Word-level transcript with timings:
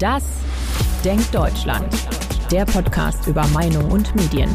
Das 0.00 0.24
Denkt 1.04 1.32
Deutschland. 1.32 1.86
Der 2.50 2.64
Podcast 2.64 3.28
über 3.28 3.46
Meinung 3.48 3.92
und 3.92 4.12
Medien. 4.16 4.50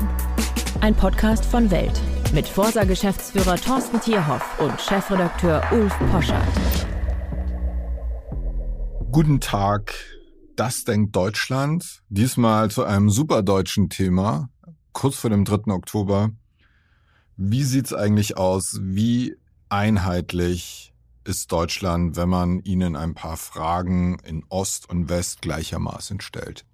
Ein 0.82 0.94
Podcast 0.94 1.46
von 1.46 1.72
Welt 1.72 2.02
mit 2.34 2.46
Forsa-Geschäftsführer 2.46 3.56
Thorsten 3.56 4.02
Tierhoff 4.02 4.60
und 4.60 4.82
Chefredakteur 4.82 5.64
Ulf 5.72 5.98
Poschardt. 6.12 6.88
Guten 9.12 9.40
Tag. 9.40 9.94
Das 10.58 10.84
denkt 10.84 11.16
Deutschland. 11.16 12.02
Diesmal 12.10 12.70
zu 12.70 12.84
einem 12.84 13.10
superdeutschen 13.10 13.90
Thema. 13.90 14.50
Kurz 14.92 15.16
vor 15.16 15.30
dem 15.30 15.46
3. 15.46 15.72
Oktober. 15.72 16.32
Wie 17.38 17.64
sieht's 17.64 17.94
eigentlich 17.94 18.36
aus? 18.36 18.80
Wie 18.82 19.38
einheitlich 19.70 20.89
ist 21.30 21.52
Deutschland, 21.52 22.18
wenn 22.18 22.30
man 22.30 22.60
ihnen 22.64 22.96
ein 22.96 23.14
paar 23.14 23.38
Fragen 23.38 24.20
in 24.26 24.44
Ost 24.50 24.90
und 24.90 25.10
West 25.10 25.42
gleichermaßen 25.42 26.20
stellt? 26.20 26.66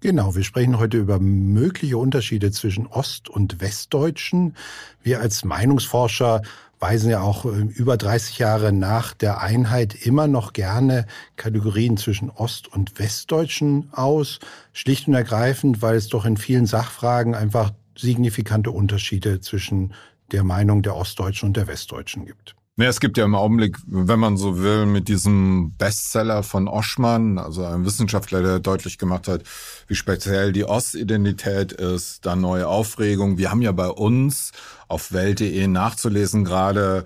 Genau, 0.00 0.34
wir 0.36 0.44
sprechen 0.44 0.78
heute 0.78 0.98
über 0.98 1.18
mögliche 1.18 1.98
Unterschiede 1.98 2.50
zwischen 2.52 2.86
Ost- 2.86 3.28
und 3.28 3.60
Westdeutschen. 3.60 4.54
Wir 5.02 5.20
als 5.20 5.44
Meinungsforscher 5.44 6.42
weisen 6.78 7.10
ja 7.10 7.20
auch 7.20 7.44
äh, 7.46 7.48
über 7.48 7.96
30 7.96 8.38
Jahre 8.38 8.72
nach 8.72 9.14
der 9.14 9.40
Einheit 9.40 9.94
immer 9.94 10.26
noch 10.28 10.52
gerne 10.52 11.06
Kategorien 11.36 11.96
zwischen 11.96 12.30
Ost- 12.30 12.68
und 12.68 12.98
Westdeutschen 12.98 13.88
aus. 13.92 14.38
Schlicht 14.72 15.08
und 15.08 15.14
ergreifend, 15.14 15.82
weil 15.82 15.96
es 15.96 16.08
doch 16.08 16.24
in 16.24 16.36
vielen 16.36 16.66
Sachfragen 16.66 17.34
einfach 17.34 17.72
signifikante 17.96 18.70
Unterschiede 18.70 19.40
zwischen 19.40 19.94
der 20.32 20.44
Meinung 20.44 20.82
der 20.82 20.96
Ostdeutschen 20.96 21.48
und 21.48 21.56
der 21.56 21.66
Westdeutschen 21.66 22.26
gibt. 22.26 22.55
Ja, 22.78 22.88
es 22.88 23.00
gibt 23.00 23.16
ja 23.16 23.24
im 23.24 23.34
Augenblick, 23.34 23.78
wenn 23.86 24.20
man 24.20 24.36
so 24.36 24.58
will, 24.58 24.84
mit 24.84 25.08
diesem 25.08 25.72
Bestseller 25.78 26.42
von 26.42 26.68
Oschmann, 26.68 27.38
also 27.38 27.64
einem 27.64 27.86
Wissenschaftler, 27.86 28.42
der 28.42 28.58
deutlich 28.58 28.98
gemacht 28.98 29.28
hat, 29.28 29.44
wie 29.86 29.94
speziell 29.94 30.52
die 30.52 30.66
Ostidentität 30.66 31.72
ist, 31.72 32.26
da 32.26 32.36
neue 32.36 32.68
Aufregung. 32.68 33.38
Wir 33.38 33.50
haben 33.50 33.62
ja 33.62 33.72
bei 33.72 33.88
uns 33.88 34.52
auf 34.88 35.12
Welt.de 35.12 35.66
nachzulesen 35.68 36.44
gerade 36.44 37.04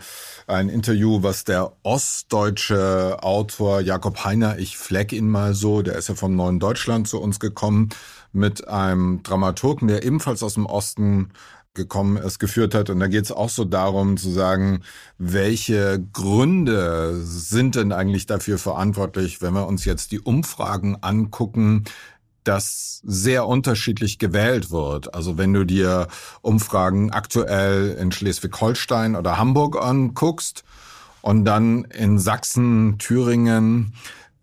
ein 0.49 0.69
Interview, 0.69 1.23
was 1.23 1.45
der 1.45 1.71
ostdeutsche 1.85 3.19
Autor 3.23 3.81
Jakob 3.81 4.25
Heiner, 4.25 4.59
ich 4.59 4.77
fleck 4.77 5.13
ihn 5.13 5.31
mal 5.31 5.55
so, 5.55 5.83
der 5.83 5.95
ist 5.95 6.09
ja 6.09 6.17
vom 6.17 6.35
Neuen 6.35 6.59
Deutschland 6.59 7.07
zu 7.07 7.21
uns 7.21 7.39
gekommen, 7.39 7.91
mit 8.33 8.67
einem 8.67 9.23
Dramaturgen, 9.23 9.87
der 9.87 10.05
ebenfalls 10.05 10.43
aus 10.43 10.55
dem 10.55 10.67
Osten 10.67 11.31
gekommen 11.75 12.17
ist, 12.17 12.39
geführt 12.39 12.75
hat. 12.75 12.91
Und 12.91 13.01
da 13.01 13.07
geht 13.07 13.25
es 13.25 13.33
auch 13.33 13.49
so 13.49 13.65
darum 13.65 14.17
zu 14.17 14.31
sagen, 14.31 14.83
welche 15.19 16.05
Gründe 16.13 17.21
sind 17.23 17.77
denn 17.77 17.93
eigentlich 17.93 18.27
dafür 18.27 18.59
verantwortlich, 18.59 19.41
wenn 19.41 19.55
wir 19.55 19.67
uns 19.67 19.85
jetzt 19.85 20.13
die 20.13 20.21
Umfragen 20.21 20.97
angucken, 21.01 21.85
dass 22.43 23.01
sehr 23.05 23.47
unterschiedlich 23.47 24.19
gewählt 24.19 24.71
wird. 24.71 25.15
Also 25.15 25.39
wenn 25.39 25.53
du 25.53 25.65
dir 25.65 26.09
Umfragen 26.43 27.13
aktuell 27.13 27.97
in 28.01 28.11
Schleswig-Holstein 28.11 29.15
oder 29.15 29.39
Hamburg 29.39 29.81
anguckst 29.81 30.65
und 31.21 31.45
dann 31.45 31.85
in 31.85 32.19
Sachsen, 32.19 32.99
Thüringen 32.99 33.95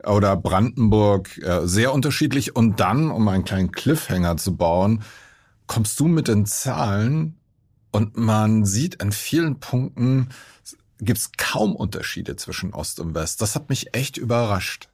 oder 0.06 0.38
Brandenburg 0.38 1.38
äh, 1.40 1.68
sehr 1.68 1.94
unterschiedlich 1.94 2.56
und 2.56 2.80
dann, 2.80 3.12
um 3.12 3.28
einen 3.28 3.44
kleinen 3.44 3.72
Cliffhanger 3.72 4.38
zu 4.38 4.56
bauen, 4.56 5.04
kommst 5.68 6.00
du 6.00 6.08
mit 6.08 6.28
den 6.28 6.46
Zahlen 6.46 7.38
und 7.92 8.18
man 8.18 8.66
sieht 8.66 9.02
an 9.02 9.12
vielen 9.12 9.60
Punkten 9.60 10.30
gibt's 11.00 11.32
kaum 11.38 11.76
Unterschiede 11.76 12.36
zwischen 12.36 12.74
Ost 12.74 13.00
und 13.00 13.14
West. 13.14 13.42
Das 13.42 13.56
hat 13.56 13.70
mich 13.70 13.94
echt 13.94 14.18
überrascht. 14.18 14.90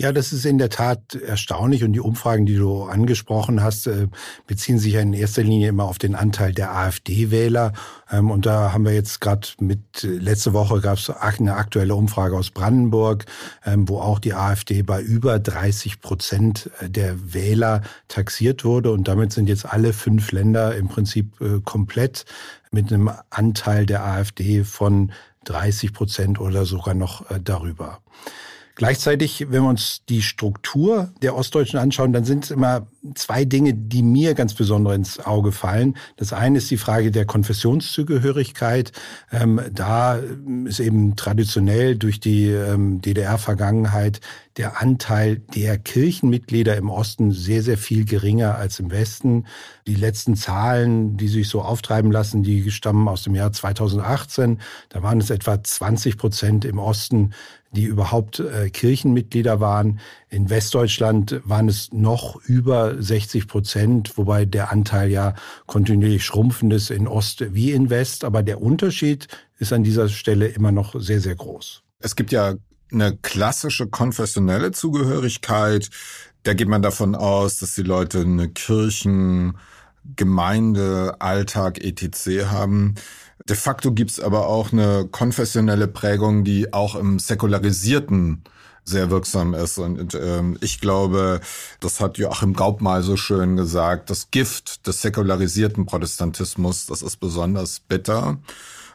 Ja, 0.00 0.12
das 0.12 0.32
ist 0.32 0.46
in 0.46 0.58
der 0.58 0.70
Tat 0.70 1.16
erstaunlich 1.16 1.82
und 1.82 1.92
die 1.92 1.98
Umfragen, 1.98 2.46
die 2.46 2.54
du 2.54 2.84
angesprochen 2.84 3.64
hast, 3.64 3.88
äh, 3.88 4.06
beziehen 4.46 4.78
sich 4.78 4.92
ja 4.92 5.00
in 5.00 5.12
erster 5.12 5.42
Linie 5.42 5.70
immer 5.70 5.86
auf 5.86 5.98
den 5.98 6.14
Anteil 6.14 6.52
der 6.52 6.72
AfD-Wähler. 6.72 7.72
Ähm, 8.08 8.30
und 8.30 8.46
da 8.46 8.72
haben 8.72 8.84
wir 8.84 8.94
jetzt 8.94 9.20
gerade 9.20 9.48
mit, 9.58 10.04
letzte 10.04 10.52
Woche 10.52 10.80
gab 10.80 10.98
es 10.98 11.10
eine 11.10 11.56
aktuelle 11.56 11.96
Umfrage 11.96 12.36
aus 12.36 12.52
Brandenburg, 12.52 13.24
ähm, 13.66 13.88
wo 13.88 13.98
auch 13.98 14.20
die 14.20 14.34
AfD 14.34 14.82
bei 14.82 15.02
über 15.02 15.40
30 15.40 16.00
Prozent 16.00 16.70
der 16.80 17.34
Wähler 17.34 17.82
taxiert 18.06 18.64
wurde. 18.64 18.92
Und 18.92 19.08
damit 19.08 19.32
sind 19.32 19.48
jetzt 19.48 19.66
alle 19.66 19.92
fünf 19.92 20.30
Länder 20.30 20.76
im 20.76 20.86
Prinzip 20.86 21.40
äh, 21.40 21.60
komplett 21.64 22.24
mit 22.70 22.92
einem 22.92 23.10
Anteil 23.30 23.84
der 23.84 24.04
AfD 24.04 24.62
von 24.62 25.10
30 25.46 25.92
Prozent 25.92 26.40
oder 26.40 26.66
sogar 26.66 26.94
noch 26.94 27.28
äh, 27.32 27.40
darüber. 27.42 27.98
Gleichzeitig, 28.78 29.46
wenn 29.50 29.64
wir 29.64 29.68
uns 29.68 30.04
die 30.08 30.22
Struktur 30.22 31.10
der 31.20 31.34
Ostdeutschen 31.34 31.80
anschauen, 31.80 32.12
dann 32.12 32.22
sind 32.22 32.44
es 32.44 32.52
immer 32.52 32.86
zwei 33.16 33.44
Dinge, 33.44 33.74
die 33.74 34.04
mir 34.04 34.34
ganz 34.34 34.54
besonders 34.54 34.94
ins 34.94 35.18
Auge 35.18 35.50
fallen. 35.50 35.96
Das 36.16 36.32
eine 36.32 36.58
ist 36.58 36.70
die 36.70 36.76
Frage 36.76 37.10
der 37.10 37.26
Konfessionszugehörigkeit. 37.26 38.92
Ähm, 39.32 39.60
da 39.72 40.20
ist 40.66 40.78
eben 40.78 41.16
traditionell 41.16 41.96
durch 41.96 42.20
die 42.20 42.50
ähm, 42.50 43.00
DDR-Vergangenheit 43.00 44.20
der 44.58 44.80
Anteil 44.80 45.36
der 45.54 45.78
Kirchenmitglieder 45.78 46.76
im 46.76 46.90
Osten 46.90 47.32
sehr, 47.32 47.62
sehr 47.62 47.78
viel 47.78 48.04
geringer 48.04 48.56
als 48.56 48.78
im 48.78 48.92
Westen. 48.92 49.46
Die 49.88 49.94
letzten 49.94 50.36
Zahlen, 50.36 51.16
die 51.16 51.28
sich 51.28 51.48
so 51.48 51.62
auftreiben 51.62 52.12
lassen, 52.12 52.42
die 52.44 52.70
stammen 52.70 53.08
aus 53.08 53.22
dem 53.22 53.34
Jahr 53.34 53.52
2018. 53.52 54.60
Da 54.88 55.02
waren 55.02 55.18
es 55.18 55.30
etwa 55.30 55.62
20 55.62 56.16
Prozent 56.16 56.64
im 56.64 56.78
Osten, 56.78 57.34
die 57.72 57.84
überhaupt 57.84 58.40
äh, 58.40 58.70
Kirchenmitglieder 58.70 59.60
waren. 59.60 60.00
In 60.30 60.50
Westdeutschland 60.50 61.40
waren 61.44 61.68
es 61.68 61.92
noch 61.92 62.36
über 62.44 63.00
60 63.00 63.46
Prozent, 63.46 64.16
wobei 64.16 64.44
der 64.44 64.72
Anteil 64.72 65.10
ja 65.10 65.34
kontinuierlich 65.66 66.24
schrumpfend 66.24 66.72
ist 66.72 66.90
in 66.90 67.06
Ost 67.06 67.54
wie 67.54 67.72
in 67.72 67.90
West. 67.90 68.24
Aber 68.24 68.42
der 68.42 68.62
Unterschied 68.62 69.28
ist 69.58 69.72
an 69.72 69.84
dieser 69.84 70.08
Stelle 70.08 70.48
immer 70.48 70.72
noch 70.72 70.98
sehr, 70.98 71.20
sehr 71.20 71.34
groß. 71.34 71.82
Es 72.00 72.16
gibt 72.16 72.32
ja 72.32 72.54
eine 72.90 73.16
klassische 73.16 73.86
konfessionelle 73.86 74.72
Zugehörigkeit. 74.72 75.90
Da 76.44 76.54
geht 76.54 76.68
man 76.68 76.82
davon 76.82 77.14
aus, 77.14 77.58
dass 77.58 77.74
die 77.74 77.82
Leute 77.82 78.20
eine 78.20 78.48
Kirchen, 78.48 79.58
Gemeinde, 80.16 81.16
Alltag, 81.18 81.84
etc. 81.84 82.46
haben. 82.46 82.94
De 83.46 83.56
facto 83.56 83.92
gibt's 83.92 84.20
aber 84.20 84.46
auch 84.46 84.72
eine 84.72 85.06
konfessionelle 85.10 85.88
Prägung, 85.88 86.44
die 86.44 86.72
auch 86.72 86.94
im 86.94 87.18
säkularisierten 87.18 88.42
sehr 88.88 89.10
wirksam 89.10 89.54
ist. 89.54 89.78
Und 89.78 90.14
ähm, 90.14 90.56
ich 90.60 90.80
glaube, 90.80 91.40
das 91.80 92.00
hat 92.00 92.18
Joachim 92.18 92.54
Gaub 92.54 92.80
mal 92.80 93.02
so 93.02 93.16
schön 93.16 93.56
gesagt, 93.56 94.10
das 94.10 94.30
Gift 94.30 94.86
des 94.86 95.02
säkularisierten 95.02 95.86
Protestantismus, 95.86 96.86
das 96.86 97.02
ist 97.02 97.18
besonders 97.18 97.80
bitter, 97.80 98.38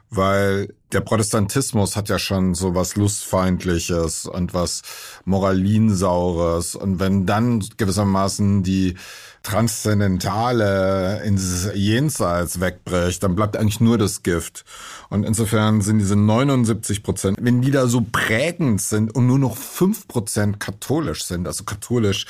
weil 0.09 0.73
der 0.91 1.01
Protestantismus 1.01 1.95
hat 1.95 2.09
ja 2.09 2.19
schon 2.19 2.53
so 2.53 2.75
was 2.75 2.95
Lustfeindliches 2.95 4.25
und 4.25 4.53
was 4.53 4.81
Moralinsaures. 5.25 6.75
Und 6.75 6.99
wenn 6.99 7.25
dann 7.25 7.63
gewissermaßen 7.77 8.63
die 8.63 8.95
Transzendentale 9.43 11.21
ins 11.25 11.69
Jenseits 11.73 12.61
wegbricht, 12.61 13.21
dann 13.23 13.35
bleibt 13.35 13.57
eigentlich 13.57 13.81
nur 13.81 13.97
das 13.97 14.23
Gift. 14.23 14.63
Und 15.09 15.25
insofern 15.25 15.81
sind 15.81 15.99
diese 15.99 16.15
79 16.15 17.03
Prozent, 17.03 17.37
wenn 17.41 17.61
die 17.61 17.69
da 17.69 17.87
so 17.87 18.05
prägend 18.09 18.81
sind 18.81 19.13
und 19.13 19.27
nur 19.27 19.37
noch 19.37 19.57
fünf 19.57 20.07
Prozent 20.07 20.61
katholisch 20.61 21.25
sind, 21.25 21.45
also 21.45 21.65
katholisch 21.65 22.25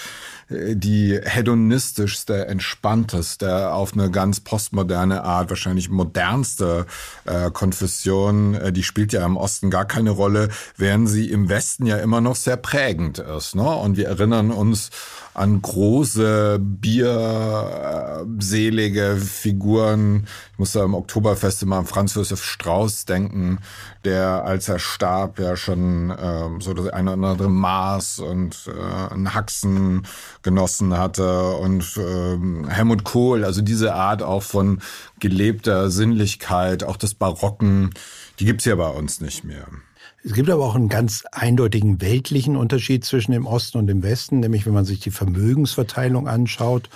äh, 0.50 0.76
die 0.76 1.20
hedonistischste, 1.24 2.48
entspannteste, 2.48 3.72
auf 3.72 3.94
eine 3.94 4.10
ganz 4.10 4.40
postmoderne 4.40 5.24
Art, 5.24 5.50
wahrscheinlich 5.50 5.90
modernste 5.90 6.88
äh, 7.26 7.52
Konfession, 7.52 8.56
äh, 8.56 8.74
die 8.74 8.84
spielt 8.84 9.14
ja 9.14 9.24
im 9.24 9.38
Osten 9.38 9.70
gar 9.70 9.86
keine 9.86 10.10
Rolle, 10.10 10.50
während 10.78 11.08
sie 11.08 11.30
im 11.30 11.48
Westen 11.48 11.86
ja 11.86 11.98
immer 11.98 12.22
noch 12.22 12.36
sehr 12.36 12.58
prägend 12.58 13.20
ist. 13.20 13.56
Ne? 13.56 13.64
Und 13.64 13.98
wir 13.98 14.08
erinnern 14.08 14.52
uns 14.52 14.90
an 15.34 15.62
große, 15.62 16.60
bierselige 16.60 17.08
Figuren. 19.18 20.28
Ich 20.54 20.60
muss 20.60 20.74
da 20.74 20.84
im 20.84 20.94
Oktoberfest 20.94 21.64
immer 21.64 21.78
an 21.78 21.86
Franz 21.86 22.14
Josef 22.16 22.44
Strauß 22.44 23.06
denken, 23.06 23.58
der, 24.06 24.44
als 24.46 24.70
er 24.70 24.78
starb, 24.80 25.40
ja 25.40 25.56
schon 25.56 26.14
ähm, 26.20 26.62
so 26.62 26.74
das 26.74 26.90
eine 26.90 27.14
oder 27.14 27.30
andere 27.30 27.50
Maß 27.50 28.20
und 28.20 28.68
äh, 28.68 29.14
ein 29.14 29.34
Haxen 29.34 30.06
genossen 30.44 30.98
hatte 30.98 31.54
und 31.56 31.98
ähm, 31.98 32.68
Helmut 32.68 33.04
Kohl, 33.04 33.44
also 33.44 33.62
diese 33.62 33.96
Art 33.96 34.22
auch 34.22 34.44
von 34.44 34.82
gelebter 35.20 35.90
Sinnlichkeit, 35.90 36.84
auch 36.84 36.98
des 36.98 37.16
Barocken, 37.16 37.90
die 38.40 38.46
gibt's 38.46 38.66
ja 38.66 38.76
bei 38.76 38.90
uns 38.90 39.22
nicht 39.22 39.44
mehr. 39.44 39.66
Es 40.26 40.34
gibt 40.34 40.50
aber 40.50 40.64
auch 40.64 40.76
einen 40.76 40.88
ganz 40.88 41.26
eindeutigen 41.34 42.00
weltlichen 42.00 42.56
Unterschied 42.56 43.04
zwischen 43.04 43.34
dem 43.34 43.46
Osten 43.46 43.78
und 43.78 43.88
dem 43.88 44.04
Westen, 44.04 44.40
nämlich 44.40 44.66
wenn 44.66 44.74
man 44.74 44.86
sich 44.86 45.02
die 45.02 45.12
Vermögensverteilung 45.12 46.30
anschaut. 46.30 46.90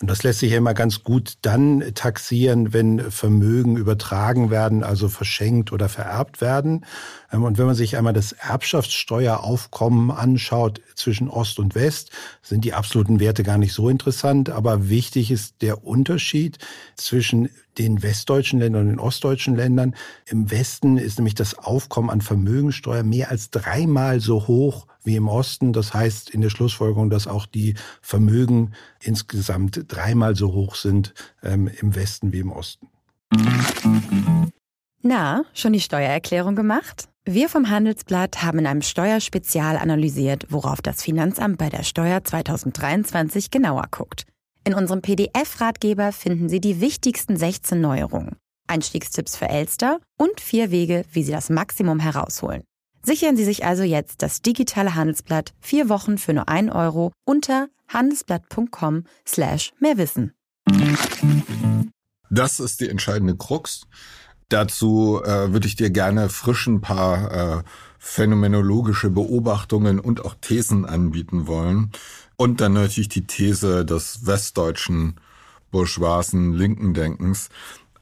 Und 0.00 0.10
das 0.10 0.24
lässt 0.24 0.40
sich 0.40 0.50
ja 0.50 0.58
immer 0.58 0.74
ganz 0.74 1.04
gut 1.04 1.34
dann 1.42 1.84
taxieren, 1.94 2.72
wenn 2.72 3.12
Vermögen 3.12 3.76
übertragen 3.76 4.50
werden, 4.50 4.82
also 4.82 5.08
verschenkt 5.08 5.70
oder 5.70 5.88
vererbt 5.88 6.40
werden. 6.40 6.84
Ähm, 7.32 7.44
und 7.44 7.56
wenn 7.56 7.66
man 7.66 7.76
sich 7.76 7.96
einmal 7.96 8.12
das 8.12 8.32
Erbschaftssteueraufkommen 8.32 10.10
anschaut 10.10 10.80
zwischen 10.96 11.28
Ost 11.28 11.60
und 11.60 11.76
West, 11.76 12.10
sind 12.42 12.64
die 12.64 12.74
absoluten 12.74 13.20
Werte 13.20 13.44
gar 13.44 13.58
nicht 13.58 13.74
so 13.74 13.88
interessant. 13.88 14.50
Aber 14.50 14.88
wichtig 14.88 15.30
ist 15.30 15.62
der 15.62 15.84
Unterschied 15.84 16.58
zwischen 16.96 17.48
den 17.78 18.02
westdeutschen 18.02 18.58
Ländern 18.58 18.82
und 18.82 18.88
den 18.88 18.98
ostdeutschen 18.98 19.56
Ländern. 19.56 19.94
Im 20.26 20.50
Westen 20.50 20.98
ist 20.98 21.18
nämlich 21.18 21.34
das 21.34 21.58
Aufkommen 21.58 22.10
an 22.10 22.20
Vermögensteuer 22.20 23.02
mehr 23.02 23.30
als 23.30 23.50
dreimal 23.50 24.20
so 24.20 24.46
hoch 24.46 24.86
wie 25.04 25.16
im 25.16 25.28
Osten. 25.28 25.72
Das 25.72 25.94
heißt 25.94 26.30
in 26.30 26.40
der 26.40 26.50
Schlussfolgerung, 26.50 27.10
dass 27.10 27.26
auch 27.26 27.46
die 27.46 27.74
Vermögen 28.00 28.72
insgesamt 29.00 29.84
dreimal 29.88 30.36
so 30.36 30.52
hoch 30.52 30.74
sind 30.74 31.14
ähm, 31.42 31.70
im 31.80 31.94
Westen 31.94 32.32
wie 32.32 32.40
im 32.40 32.52
Osten. 32.52 32.88
Na, 35.02 35.44
schon 35.54 35.72
die 35.72 35.80
Steuererklärung 35.80 36.54
gemacht? 36.54 37.08
Wir 37.24 37.48
vom 37.48 37.70
Handelsblatt 37.70 38.42
haben 38.42 38.58
in 38.58 38.66
einem 38.66 38.82
Steuerspezial 38.82 39.76
analysiert, 39.76 40.46
worauf 40.50 40.82
das 40.82 41.02
Finanzamt 41.02 41.58
bei 41.58 41.68
der 41.68 41.84
Steuer 41.84 42.24
2023 42.24 43.50
genauer 43.50 43.86
guckt. 43.90 44.26
In 44.64 44.74
unserem 44.74 45.02
PDF-Ratgeber 45.02 46.12
finden 46.12 46.48
Sie 46.48 46.60
die 46.60 46.80
wichtigsten 46.80 47.36
16 47.36 47.80
Neuerungen, 47.80 48.36
Einstiegstipps 48.68 49.36
für 49.36 49.48
Elster 49.48 49.98
und 50.16 50.40
vier 50.40 50.70
Wege, 50.70 51.04
wie 51.12 51.24
Sie 51.24 51.32
das 51.32 51.50
Maximum 51.50 51.98
herausholen. 51.98 52.62
Sichern 53.02 53.36
Sie 53.36 53.44
sich 53.44 53.64
also 53.64 53.82
jetzt 53.82 54.22
das 54.22 54.40
digitale 54.40 54.94
Handelsblatt 54.94 55.52
vier 55.60 55.88
Wochen 55.88 56.16
für 56.16 56.32
nur 56.32 56.48
ein 56.48 56.70
Euro 56.70 57.10
unter 57.24 57.68
handelsblatt.com 57.88 59.04
slash 59.26 59.72
mehrwissen. 59.80 60.32
Das 62.30 62.60
ist 62.60 62.80
die 62.80 62.88
entscheidende 62.88 63.36
Krux. 63.36 63.82
Dazu 64.48 65.20
äh, 65.24 65.52
würde 65.52 65.66
ich 65.66 65.74
dir 65.74 65.90
gerne 65.90 66.28
frisch 66.28 66.68
ein 66.68 66.80
paar 66.80 67.58
äh, 67.58 67.62
phänomenologische 67.98 69.10
Beobachtungen 69.10 69.98
und 69.98 70.24
auch 70.24 70.34
Thesen 70.40 70.84
anbieten 70.84 71.48
wollen. 71.48 71.90
Und 72.42 72.60
dann 72.60 72.72
natürlich 72.72 73.08
die 73.08 73.24
These 73.24 73.84
des 73.84 74.26
westdeutschen 74.26 75.14
bourgeoisen 75.70 76.52
linken 76.52 76.92
Denkens. 76.92 77.50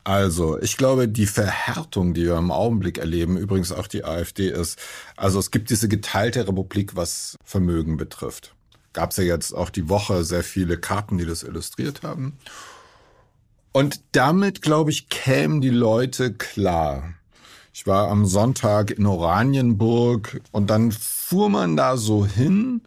Also, 0.03 0.59
ich 0.59 0.79
glaube, 0.79 1.09
die 1.09 1.27
Verhärtung, 1.27 2.15
die 2.15 2.25
wir 2.25 2.39
im 2.39 2.51
Augenblick 2.51 2.97
erleben, 2.97 3.37
übrigens 3.37 3.71
auch 3.71 3.87
die 3.87 4.03
AfD 4.03 4.49
ist, 4.49 4.79
also 5.15 5.39
es 5.39 5.51
gibt 5.51 5.69
diese 5.69 5.89
geteilte 5.89 6.49
Republik, 6.49 6.97
was 6.97 7.37
Vermögen 7.45 7.99
betrifft. 7.99 8.55
Gab 8.95 9.11
es 9.11 9.19
ja 9.19 9.25
jetzt 9.25 9.53
auch 9.53 9.69
die 9.69 9.91
Woche 9.91 10.25
sehr 10.25 10.43
viele 10.43 10.79
Karten, 10.79 11.19
die 11.19 11.27
das 11.27 11.43
illustriert 11.43 12.03
haben. 12.03 12.39
Und 13.73 14.01
damit, 14.13 14.63
glaube 14.63 14.91
ich, 14.91 15.11
kämen 15.11 15.61
die 15.61 15.69
Leute 15.69 16.33
klar. 16.33 17.13
Ich 17.75 17.87
war 17.87 18.09
am 18.09 18.25
Sonntag 18.25 18.91
in 18.91 19.05
Oranienburg 19.05 20.41
und 20.51 20.71
dann 20.71 20.93
fuhr 20.93 21.51
man 21.51 21.77
da 21.77 21.99
so 21.99 22.25
hin 22.25 22.81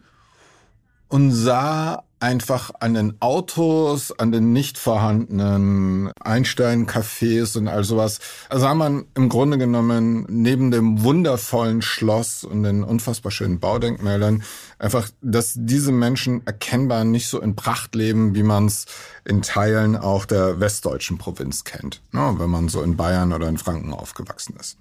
und 1.14 1.30
sah 1.30 2.02
einfach 2.18 2.72
an 2.80 2.94
den 2.94 3.14
Autos, 3.20 4.10
an 4.10 4.32
den 4.32 4.52
nicht 4.52 4.78
vorhandenen 4.78 6.10
Einstein-Cafés 6.18 7.56
und 7.56 7.68
all 7.68 7.84
sowas, 7.84 8.18
sah 8.50 8.74
man 8.74 9.04
im 9.14 9.28
Grunde 9.28 9.56
genommen 9.56 10.26
neben 10.28 10.72
dem 10.72 11.04
wundervollen 11.04 11.82
Schloss 11.82 12.42
und 12.42 12.64
den 12.64 12.82
unfassbar 12.82 13.30
schönen 13.30 13.60
Baudenkmälern 13.60 14.42
einfach, 14.80 15.08
dass 15.20 15.52
diese 15.54 15.92
Menschen 15.92 16.44
erkennbar 16.48 17.04
nicht 17.04 17.28
so 17.28 17.40
in 17.40 17.54
Pracht 17.54 17.94
leben, 17.94 18.34
wie 18.34 18.42
man 18.42 18.66
es 18.66 18.86
in 19.24 19.40
Teilen 19.40 19.94
auch 19.94 20.24
der 20.24 20.58
westdeutschen 20.58 21.16
Provinz 21.18 21.62
kennt, 21.62 22.02
ne, 22.10 22.34
wenn 22.38 22.50
man 22.50 22.68
so 22.68 22.82
in 22.82 22.96
Bayern 22.96 23.32
oder 23.32 23.48
in 23.48 23.58
Franken 23.58 23.92
aufgewachsen 23.92 24.56
ist. 24.58 24.78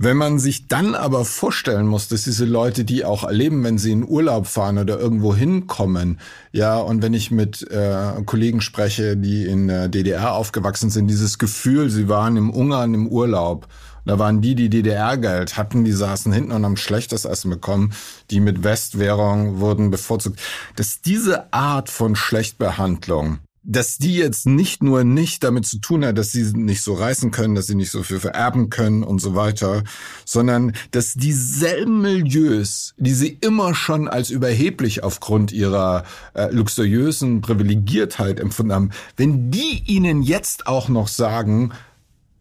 Wenn 0.00 0.16
man 0.16 0.38
sich 0.38 0.68
dann 0.68 0.94
aber 0.94 1.24
vorstellen 1.24 1.88
muss, 1.88 2.06
dass 2.06 2.22
diese 2.22 2.44
Leute 2.44 2.84
die 2.84 3.04
auch 3.04 3.24
erleben, 3.24 3.64
wenn 3.64 3.78
sie 3.78 3.90
in 3.90 4.08
Urlaub 4.08 4.46
fahren 4.46 4.78
oder 4.78 4.96
irgendwo 4.96 5.34
hinkommen, 5.34 6.20
ja, 6.52 6.78
und 6.78 7.02
wenn 7.02 7.14
ich 7.14 7.32
mit 7.32 7.68
äh, 7.68 8.22
Kollegen 8.24 8.60
spreche, 8.60 9.16
die 9.16 9.44
in 9.44 9.66
der 9.66 9.88
DDR 9.88 10.34
aufgewachsen 10.34 10.90
sind, 10.90 11.08
dieses 11.08 11.38
Gefühl, 11.38 11.90
sie 11.90 12.08
waren 12.08 12.36
im 12.36 12.50
Ungarn 12.50 12.94
im 12.94 13.08
Urlaub, 13.08 13.66
da 14.04 14.20
waren 14.20 14.40
die, 14.40 14.54
die 14.54 14.70
DDR-Geld 14.70 15.56
hatten, 15.56 15.84
die 15.84 15.90
saßen 15.90 16.32
hinten 16.32 16.52
und 16.52 16.64
haben 16.64 16.76
schlechtes 16.76 17.24
Essen 17.24 17.50
bekommen, 17.50 17.92
die 18.30 18.38
mit 18.38 18.62
Westwährung 18.62 19.58
wurden 19.58 19.90
bevorzugt. 19.90 20.38
Dass 20.76 21.02
diese 21.02 21.52
Art 21.52 21.90
von 21.90 22.14
Schlechtbehandlung 22.14 23.40
dass 23.68 23.98
die 23.98 24.16
jetzt 24.16 24.46
nicht 24.46 24.82
nur 24.82 25.04
nicht 25.04 25.44
damit 25.44 25.66
zu 25.66 25.78
tun 25.78 26.04
hat, 26.04 26.16
dass 26.16 26.32
sie 26.32 26.52
nicht 26.54 26.82
so 26.82 26.94
reißen 26.94 27.30
können, 27.30 27.54
dass 27.54 27.66
sie 27.66 27.74
nicht 27.74 27.90
so 27.90 28.02
viel 28.02 28.18
vererben 28.18 28.70
können 28.70 29.02
und 29.02 29.20
so 29.20 29.34
weiter, 29.34 29.84
sondern 30.24 30.72
dass 30.90 31.14
dieselben 31.14 32.00
Milieus, 32.00 32.94
die 32.96 33.12
sie 33.12 33.38
immer 33.40 33.74
schon 33.74 34.08
als 34.08 34.30
überheblich 34.30 35.04
aufgrund 35.04 35.52
ihrer 35.52 36.04
äh, 36.32 36.50
luxuriösen 36.50 37.42
Privilegiertheit 37.42 38.40
empfunden 38.40 38.72
haben, 38.72 38.90
wenn 39.16 39.50
die 39.50 39.82
ihnen 39.86 40.22
jetzt 40.22 40.66
auch 40.66 40.88
noch 40.88 41.08
sagen, 41.08 41.72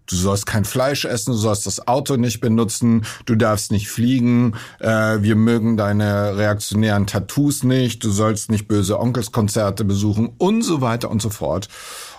du 0.07 0.15
sollst 0.15 0.45
kein 0.45 0.65
Fleisch 0.65 1.05
essen, 1.05 1.33
du 1.33 1.37
sollst 1.37 1.65
das 1.65 1.87
Auto 1.87 2.15
nicht 2.15 2.39
benutzen, 2.39 3.05
du 3.25 3.35
darfst 3.35 3.71
nicht 3.71 3.89
fliegen, 3.89 4.55
äh, 4.79 5.21
wir 5.21 5.35
mögen 5.35 5.77
deine 5.77 6.37
reaktionären 6.37 7.07
Tattoos 7.07 7.63
nicht, 7.63 8.03
du 8.03 8.11
sollst 8.11 8.49
nicht 8.49 8.67
böse 8.67 8.99
Onkelskonzerte 8.99 9.85
besuchen 9.85 10.31
und 10.37 10.63
so 10.63 10.81
weiter 10.81 11.11
und 11.11 11.21
so 11.21 11.29
fort. 11.29 11.67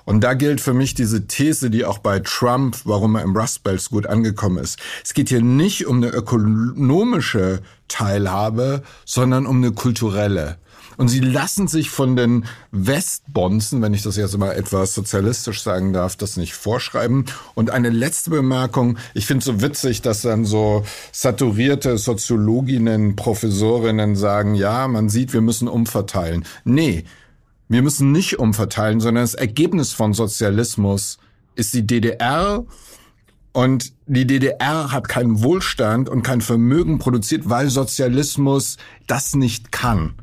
Und 0.04 0.22
da 0.24 0.32
gilt 0.32 0.62
für 0.62 0.72
mich 0.72 0.94
diese 0.94 1.26
These, 1.26 1.68
die 1.68 1.84
auch 1.84 1.98
bei 1.98 2.20
Trump, 2.20 2.78
warum 2.84 3.16
er 3.16 3.22
im 3.22 3.36
Rust 3.36 3.62
Belt 3.62 3.78
so 3.78 3.90
gut 3.90 4.06
angekommen 4.06 4.56
ist. 4.56 4.78
Es 5.04 5.12
geht 5.12 5.28
hier 5.28 5.42
nicht 5.42 5.86
um 5.86 5.98
eine 5.98 6.08
ökonomische 6.08 7.60
Teilhabe, 7.88 8.82
sondern 9.04 9.44
um 9.44 9.58
eine 9.58 9.72
kulturelle. 9.72 10.56
Und 10.98 11.06
sie 11.06 11.20
lassen 11.20 11.68
sich 11.68 11.90
von 11.90 12.16
den 12.16 12.44
Westbonzen, 12.72 13.80
wenn 13.80 13.94
ich 13.94 14.02
das 14.02 14.16
jetzt 14.16 14.36
mal 14.36 14.50
etwas 14.50 14.94
sozialistisch 14.94 15.62
sagen 15.62 15.92
darf, 15.92 16.16
das 16.16 16.36
nicht 16.36 16.54
vorschreiben. 16.54 17.26
Und 17.54 17.70
eine 17.70 17.90
letzte 17.90 18.30
Bemerkung. 18.30 18.98
Ich 19.14 19.24
finde 19.24 19.38
es 19.38 19.44
so 19.44 19.62
witzig, 19.62 20.02
dass 20.02 20.22
dann 20.22 20.44
so 20.44 20.84
saturierte 21.12 21.98
Soziologinnen, 21.98 23.14
Professorinnen 23.14 24.16
sagen, 24.16 24.56
ja, 24.56 24.88
man 24.88 25.08
sieht, 25.08 25.32
wir 25.32 25.40
müssen 25.40 25.68
umverteilen. 25.68 26.44
Nee, 26.64 27.04
wir 27.68 27.82
müssen 27.82 28.10
nicht 28.10 28.40
umverteilen, 28.40 28.98
sondern 28.98 29.22
das 29.22 29.34
Ergebnis 29.34 29.92
von 29.92 30.14
Sozialismus 30.14 31.18
ist 31.54 31.74
die 31.74 31.86
DDR 31.86 32.64
und 33.52 33.92
die 34.06 34.26
DDR 34.26 34.90
hat 34.90 35.08
keinen 35.08 35.44
Wohlstand 35.44 36.08
und 36.08 36.22
kein 36.24 36.40
Vermögen 36.40 36.98
produziert, 36.98 37.48
weil 37.48 37.68
Sozialismus 37.68 38.78
das 39.06 39.36
nicht 39.36 39.70
kann. 39.70 40.14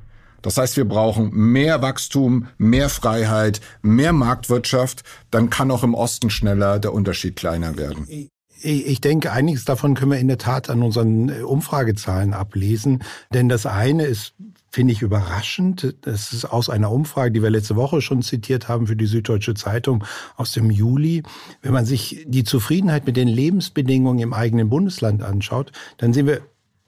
Das 0.46 0.60
heißt, 0.60 0.78
wir 0.78 0.86
brauchen 0.86 1.32
mehr 1.34 1.82
Wachstum, 1.82 2.50
mehr 2.60 2.90
Freiheit, 2.90 3.62
mehr 3.82 4.14
Marktwirtschaft. 4.14 5.02
Dann 5.32 5.50
kann 5.50 5.72
auch 5.72 5.84
im 5.84 5.96
Osten 5.96 6.30
schneller 6.30 6.78
der 6.78 6.94
Unterschied 6.94 7.36
kleiner 7.36 7.78
werden. 7.78 8.30
Ich 8.62 9.02
denke, 9.02 9.32
einiges 9.32 9.66
davon 9.66 9.96
können 9.96 10.12
wir 10.12 10.20
in 10.20 10.28
der 10.28 10.38
Tat 10.38 10.70
an 10.70 10.84
unseren 10.84 11.30
äh, 11.30 11.42
Umfragezahlen 11.42 12.34
ablesen. 12.34 13.02
Denn 13.34 13.50
das 13.50 13.66
eine 13.66 14.06
ist, 14.06 14.36
finde 14.70 14.94
ich, 14.94 15.02
überraschend. 15.02 15.96
Das 16.02 16.32
ist 16.32 16.46
aus 16.46 16.70
einer 16.70 16.92
Umfrage, 16.92 17.32
die 17.32 17.42
wir 17.42 17.50
letzte 17.50 17.76
Woche 17.76 18.02
schon 18.02 18.22
zitiert 18.22 18.68
haben 18.68 18.86
für 18.86 18.96
die 18.96 19.08
Süddeutsche 19.08 19.56
Zeitung 19.56 20.04
aus 20.36 20.52
dem 20.52 20.70
Juli. 20.70 21.24
Wenn 21.64 21.74
man 21.74 21.86
sich 21.86 22.24
die 22.28 22.44
Zufriedenheit 22.44 23.08
mit 23.08 23.18
den 23.18 23.30
Lebensbedingungen 23.30 24.20
im 24.20 24.34
eigenen 24.34 24.70
Bundesland 24.70 25.24
anschaut, 25.24 25.72
dann 25.98 26.14
sehen 26.14 26.28
wir 26.28 26.42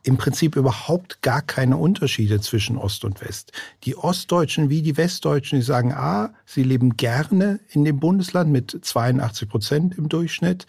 im 0.08 0.18
Prinzip 0.18 0.56
überhaupt 0.56 1.22
gar 1.22 1.42
keine 1.42 1.78
Unterschiede 1.78 2.40
zwischen 2.40 2.78
Ost 2.78 3.04
und 3.04 3.22
West. 3.22 3.52
Die 3.84 3.98
Ostdeutschen 3.98 4.70
wie 4.70 4.82
die 4.82 4.96
Westdeutschen, 4.96 5.60
die 5.60 5.66
sagen, 5.66 5.92
ah, 5.92 6.34
sie 6.46 6.64
leben 6.64 6.96
gerne 6.96 7.60
in 7.70 7.84
dem 7.84 8.00
Bundesland 8.00 8.52
mit 8.52 8.78
82 8.82 9.50
Prozent 9.50 9.98
im 9.98 10.08
Durchschnitt. 10.08 10.66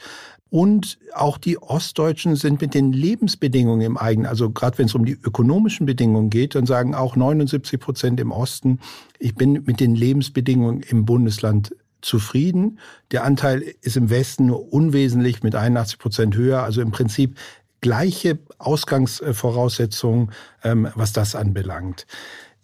Und 0.50 0.98
auch 1.14 1.38
die 1.38 1.60
Ostdeutschen 1.60 2.34
sind 2.34 2.60
mit 2.60 2.74
den 2.74 2.92
Lebensbedingungen 2.92 3.82
im 3.82 3.96
eigenen, 3.98 4.26
also 4.26 4.50
gerade 4.50 4.78
wenn 4.78 4.86
es 4.86 4.94
um 4.94 5.04
die 5.04 5.12
ökonomischen 5.12 5.86
Bedingungen 5.86 6.30
geht, 6.30 6.54
dann 6.54 6.64
sagen 6.64 6.94
auch 6.94 7.16
79 7.16 7.78
Prozent 7.78 8.18
im 8.18 8.32
Osten, 8.32 8.80
ich 9.18 9.34
bin 9.34 9.64
mit 9.66 9.78
den 9.78 9.94
Lebensbedingungen 9.94 10.80
im 10.80 11.04
Bundesland 11.04 11.74
zufrieden. 12.00 12.78
Der 13.10 13.24
Anteil 13.24 13.62
ist 13.82 13.96
im 13.96 14.08
Westen 14.08 14.46
nur 14.46 14.72
unwesentlich 14.72 15.42
mit 15.42 15.54
81 15.54 15.98
Prozent 15.98 16.36
höher. 16.36 16.62
Also 16.62 16.80
im 16.80 16.92
Prinzip 16.92 17.36
gleiche 17.80 18.38
Ausgangsvoraussetzungen, 18.58 20.32
ähm, 20.64 20.88
was 20.94 21.12
das 21.12 21.34
anbelangt. 21.34 22.06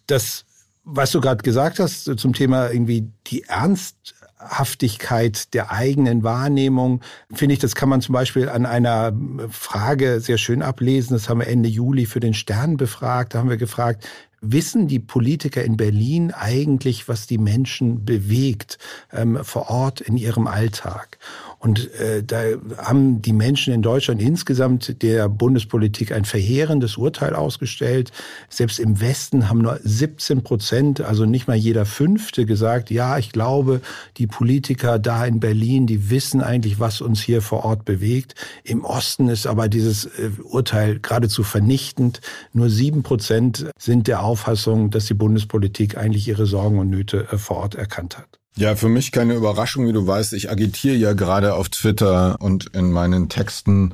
Das, 0.06 0.44
was 0.84 1.12
du 1.12 1.20
gerade 1.20 1.42
gesagt 1.42 1.78
hast 1.78 2.04
zum 2.04 2.32
Thema 2.32 2.70
irgendwie 2.70 3.08
die 3.26 3.44
Ernsthaftigkeit 3.44 5.54
der 5.54 5.72
eigenen 5.72 6.22
Wahrnehmung, 6.22 7.00
finde 7.32 7.54
ich, 7.54 7.58
das 7.58 7.74
kann 7.74 7.88
man 7.88 8.00
zum 8.00 8.12
Beispiel 8.12 8.48
an 8.48 8.66
einer 8.66 9.12
Frage 9.50 10.20
sehr 10.20 10.38
schön 10.38 10.62
ablesen. 10.62 11.14
Das 11.14 11.28
haben 11.28 11.40
wir 11.40 11.46
Ende 11.46 11.68
Juli 11.68 12.06
für 12.06 12.20
den 12.20 12.34
Stern 12.34 12.76
befragt. 12.76 13.34
Da 13.34 13.38
haben 13.38 13.50
wir 13.50 13.56
gefragt, 13.56 14.06
wissen 14.44 14.88
die 14.88 14.98
Politiker 14.98 15.64
in 15.64 15.76
Berlin 15.76 16.32
eigentlich, 16.32 17.08
was 17.08 17.26
die 17.26 17.38
Menschen 17.38 18.04
bewegt 18.04 18.78
ähm, 19.12 19.42
vor 19.42 19.70
Ort 19.70 20.00
in 20.00 20.16
ihrem 20.16 20.46
Alltag? 20.46 21.18
Und 21.64 21.94
äh, 21.94 22.22
da 22.22 22.42
haben 22.76 23.22
die 23.22 23.32
Menschen 23.32 23.72
in 23.72 23.80
Deutschland 23.80 24.20
insgesamt 24.20 25.00
der 25.02 25.30
Bundespolitik 25.30 26.12
ein 26.12 26.26
verheerendes 26.26 26.98
Urteil 26.98 27.34
ausgestellt. 27.34 28.12
Selbst 28.50 28.78
im 28.78 29.00
Westen 29.00 29.48
haben 29.48 29.62
nur 29.62 29.80
17 29.82 30.42
Prozent, 30.42 31.00
also 31.00 31.24
nicht 31.24 31.48
mal 31.48 31.56
jeder 31.56 31.86
Fünfte 31.86 32.44
gesagt, 32.44 32.90
ja, 32.90 33.16
ich 33.16 33.32
glaube, 33.32 33.80
die 34.18 34.26
Politiker 34.26 34.98
da 34.98 35.24
in 35.24 35.40
Berlin, 35.40 35.86
die 35.86 36.10
wissen 36.10 36.42
eigentlich, 36.42 36.80
was 36.80 37.00
uns 37.00 37.22
hier 37.22 37.40
vor 37.40 37.64
Ort 37.64 37.86
bewegt. 37.86 38.34
Im 38.62 38.84
Osten 38.84 39.30
ist 39.30 39.46
aber 39.46 39.70
dieses 39.70 40.04
äh, 40.04 40.32
Urteil 40.42 41.00
geradezu 41.00 41.42
vernichtend. 41.44 42.20
Nur 42.52 42.68
sieben 42.68 43.02
Prozent 43.02 43.70
sind 43.78 44.06
der 44.06 44.22
Auffassung, 44.22 44.90
dass 44.90 45.06
die 45.06 45.14
Bundespolitik 45.14 45.96
eigentlich 45.96 46.28
ihre 46.28 46.44
Sorgen 46.44 46.78
und 46.78 46.90
Nöte 46.90 47.26
äh, 47.32 47.38
vor 47.38 47.56
Ort 47.56 47.74
erkannt 47.74 48.18
hat. 48.18 48.43
Ja, 48.56 48.76
für 48.76 48.88
mich 48.88 49.10
keine 49.10 49.34
Überraschung, 49.34 49.88
wie 49.88 49.92
du 49.92 50.06
weißt. 50.06 50.32
Ich 50.34 50.48
agitiere 50.48 50.94
ja 50.94 51.12
gerade 51.12 51.54
auf 51.54 51.68
Twitter 51.70 52.36
und 52.40 52.66
in 52.66 52.92
meinen 52.92 53.28
Texten 53.28 53.92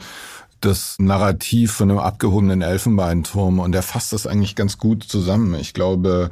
das 0.61 0.97
Narrativ 0.99 1.73
von 1.73 1.91
einem 1.91 1.99
abgehobenen 1.99 2.61
Elfenbeinturm 2.61 3.61
und 3.61 3.73
der 3.73 3.83
fasst 3.83 4.13
das 4.13 4.27
eigentlich 4.27 4.57
ganz 4.57 4.77
gut 4.77 5.05
zusammen. 5.05 5.55
Ich 5.55 5.73
glaube, 5.73 6.29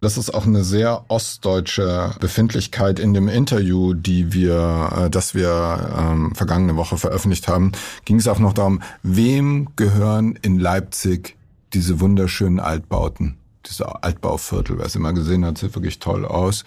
das 0.00 0.16
ist 0.16 0.32
auch 0.32 0.46
eine 0.46 0.62
sehr 0.62 1.06
ostdeutsche 1.08 2.14
Befindlichkeit 2.20 3.00
in 3.00 3.12
dem 3.14 3.26
Interview, 3.28 3.94
die 3.94 4.32
wir, 4.32 4.90
äh, 4.96 5.10
das 5.10 5.34
wir 5.34 5.94
ähm, 5.98 6.32
vergangene 6.36 6.76
Woche 6.76 6.96
veröffentlicht 6.96 7.48
haben, 7.48 7.72
ging 8.04 8.16
es 8.16 8.28
auch 8.28 8.38
noch 8.38 8.52
darum, 8.52 8.80
wem 9.02 9.70
gehören 9.74 10.38
in 10.42 10.60
Leipzig 10.60 11.36
diese 11.74 11.98
wunderschönen 11.98 12.60
Altbauten, 12.60 13.34
diese 13.66 14.04
Altbauviertel. 14.04 14.78
Wer 14.78 14.86
es 14.86 14.94
immer 14.94 15.12
gesehen 15.12 15.44
hat, 15.44 15.58
sieht 15.58 15.74
wirklich 15.74 15.98
toll 15.98 16.24
aus. 16.24 16.64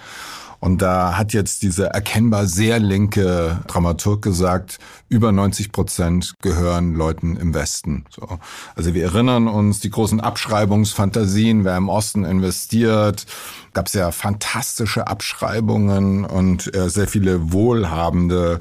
Und 0.59 0.81
da 0.81 1.17
hat 1.17 1.33
jetzt 1.33 1.63
diese 1.63 1.87
erkennbar 1.87 2.47
sehr 2.47 2.79
linke 2.79 3.59
Dramaturg 3.67 4.21
gesagt, 4.21 4.79
über 5.09 5.31
90 5.31 5.71
Prozent 5.71 6.33
gehören 6.41 6.95
Leuten 6.95 7.37
im 7.37 7.53
Westen. 7.53 8.05
So. 8.09 8.39
Also 8.75 8.93
wir 8.93 9.03
erinnern 9.03 9.47
uns, 9.47 9.79
die 9.79 9.89
großen 9.89 10.19
Abschreibungsfantasien, 10.19 11.63
wer 11.63 11.77
im 11.77 11.89
Osten 11.89 12.25
investiert, 12.25 13.25
gab 13.73 13.87
es 13.87 13.93
ja 13.93 14.11
fantastische 14.11 15.07
Abschreibungen 15.07 16.25
und 16.25 16.73
äh, 16.73 16.89
sehr 16.89 17.07
viele 17.07 17.51
wohlhabende 17.51 18.59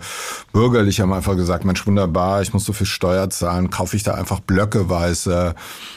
Bürgerliche 0.53 1.03
haben 1.03 1.13
einfach 1.13 1.37
gesagt, 1.37 1.65
Mensch, 1.65 1.87
wunderbar, 1.87 2.43
ich 2.43 2.53
muss 2.53 2.65
so 2.65 2.73
viel 2.73 2.87
Steuer 2.87 3.31
zahlen, 3.31 3.71
kaufe 3.71 3.97
ich 3.97 4.03
da 4.03 4.15
einfach 4.15 4.41
blöckeweise 4.41 5.55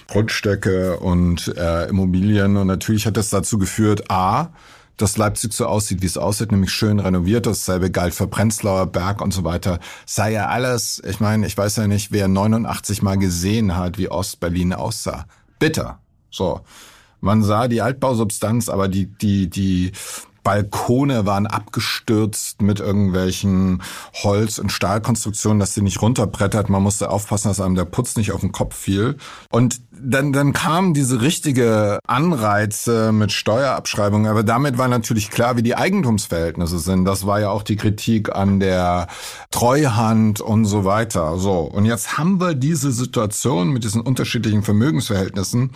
Grundstücke 0.07 0.97
und 0.97 1.53
äh, 1.57 1.89
Immobilien. 1.89 2.57
Und 2.57 2.67
natürlich 2.67 3.05
hat 3.05 3.17
das 3.17 3.29
dazu 3.29 3.57
geführt, 3.57 4.09
a, 4.09 4.49
dass 4.97 5.17
Leipzig 5.17 5.53
so 5.53 5.67
aussieht, 5.67 6.01
wie 6.01 6.07
es 6.07 6.17
aussieht, 6.17 6.51
nämlich 6.51 6.71
schön 6.71 6.99
renoviert. 6.99 7.45
Dasselbe 7.45 7.91
galt 7.91 8.13
für 8.13 8.27
Prenzlauer 8.27 8.87
Berg 8.87 9.21
und 9.21 9.31
so 9.31 9.43
weiter. 9.43 9.79
Sei 10.05 10.31
ja 10.31 10.47
alles, 10.47 11.01
ich 11.07 11.19
meine, 11.19 11.45
ich 11.45 11.55
weiß 11.55 11.77
ja 11.77 11.87
nicht, 11.87 12.11
wer 12.11 12.27
89 12.27 13.03
mal 13.03 13.17
gesehen 13.17 13.77
hat, 13.77 13.97
wie 13.97 14.09
Ostberlin 14.09 14.73
aussah. 14.73 15.25
Bitter. 15.59 15.99
So. 16.29 16.61
Man 17.19 17.43
sah 17.43 17.67
die 17.67 17.81
Altbausubstanz, 17.81 18.69
aber 18.69 18.87
die, 18.87 19.05
die, 19.05 19.49
die 19.49 19.91
Balkone 20.47 21.25
waren 21.25 21.45
abgestürzt 21.45 22.61
mit 22.61 22.79
irgendwelchen 22.79 23.83
Holz- 24.13 24.59
und 24.59 24.71
Stahlkonstruktionen, 24.71 25.59
dass 25.59 25.73
sie 25.73 25.81
nicht 25.81 26.01
runterbrettert. 26.01 26.69
Man 26.69 26.81
musste 26.81 27.09
aufpassen, 27.09 27.49
dass 27.49 27.59
einem 27.59 27.75
der 27.75 27.83
Putz 27.83 28.15
nicht 28.15 28.31
auf 28.31 28.39
den 28.39 28.53
Kopf 28.53 28.73
fiel. 28.73 29.17
Und 29.51 29.81
dann, 29.91 30.31
dann 30.31 30.53
kamen 30.53 30.93
diese 30.93 31.21
richtige 31.21 31.99
Anreize 32.07 33.11
mit 33.11 33.33
Steuerabschreibungen. 33.33 34.31
Aber 34.31 34.43
damit 34.43 34.77
war 34.77 34.87
natürlich 34.87 35.31
klar, 35.31 35.57
wie 35.57 35.63
die 35.63 35.75
Eigentumsverhältnisse 35.75 36.79
sind. 36.79 37.03
Das 37.03 37.27
war 37.27 37.41
ja 37.41 37.49
auch 37.49 37.63
die 37.63 37.75
Kritik 37.75 38.33
an 38.33 38.61
der 38.61 39.07
Treuhand 39.51 40.39
und 40.39 40.63
so 40.63 40.85
weiter. 40.85 41.37
So. 41.39 41.59
Und 41.59 41.83
jetzt 41.83 42.17
haben 42.17 42.39
wir 42.39 42.53
diese 42.53 42.93
Situation 42.93 43.71
mit 43.71 43.83
diesen 43.83 43.99
unterschiedlichen 43.99 44.63
Vermögensverhältnissen. 44.63 45.71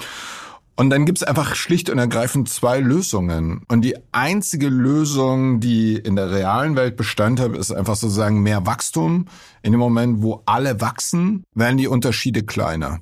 Und 0.76 0.90
dann 0.90 1.06
gibt's 1.06 1.24
einfach 1.24 1.54
schlicht 1.56 1.90
und 1.90 1.98
ergreifend 1.98 2.50
zwei 2.50 2.80
Lösungen. 2.80 3.64
Und 3.68 3.82
die 3.82 3.96
einzige 4.12 4.70
Lösung, 4.70 5.60
die 5.60 5.96
in 5.96 6.16
der 6.16 6.32
realen 6.32 6.76
Welt 6.76 6.96
Bestand 6.96 7.40
hat, 7.40 7.56
ist 7.56 7.72
einfach 7.72 7.96
sozusagen 7.96 8.42
mehr 8.42 8.66
Wachstum. 8.66 9.26
In 9.62 9.74
dem 9.74 9.80
Moment, 9.80 10.24
wo 10.24 10.42
alle 10.46 10.82
wachsen, 10.82 11.44
werden 11.54 11.78
die 11.78 11.88
Unterschiede 11.88 12.44
kleiner 12.44 13.00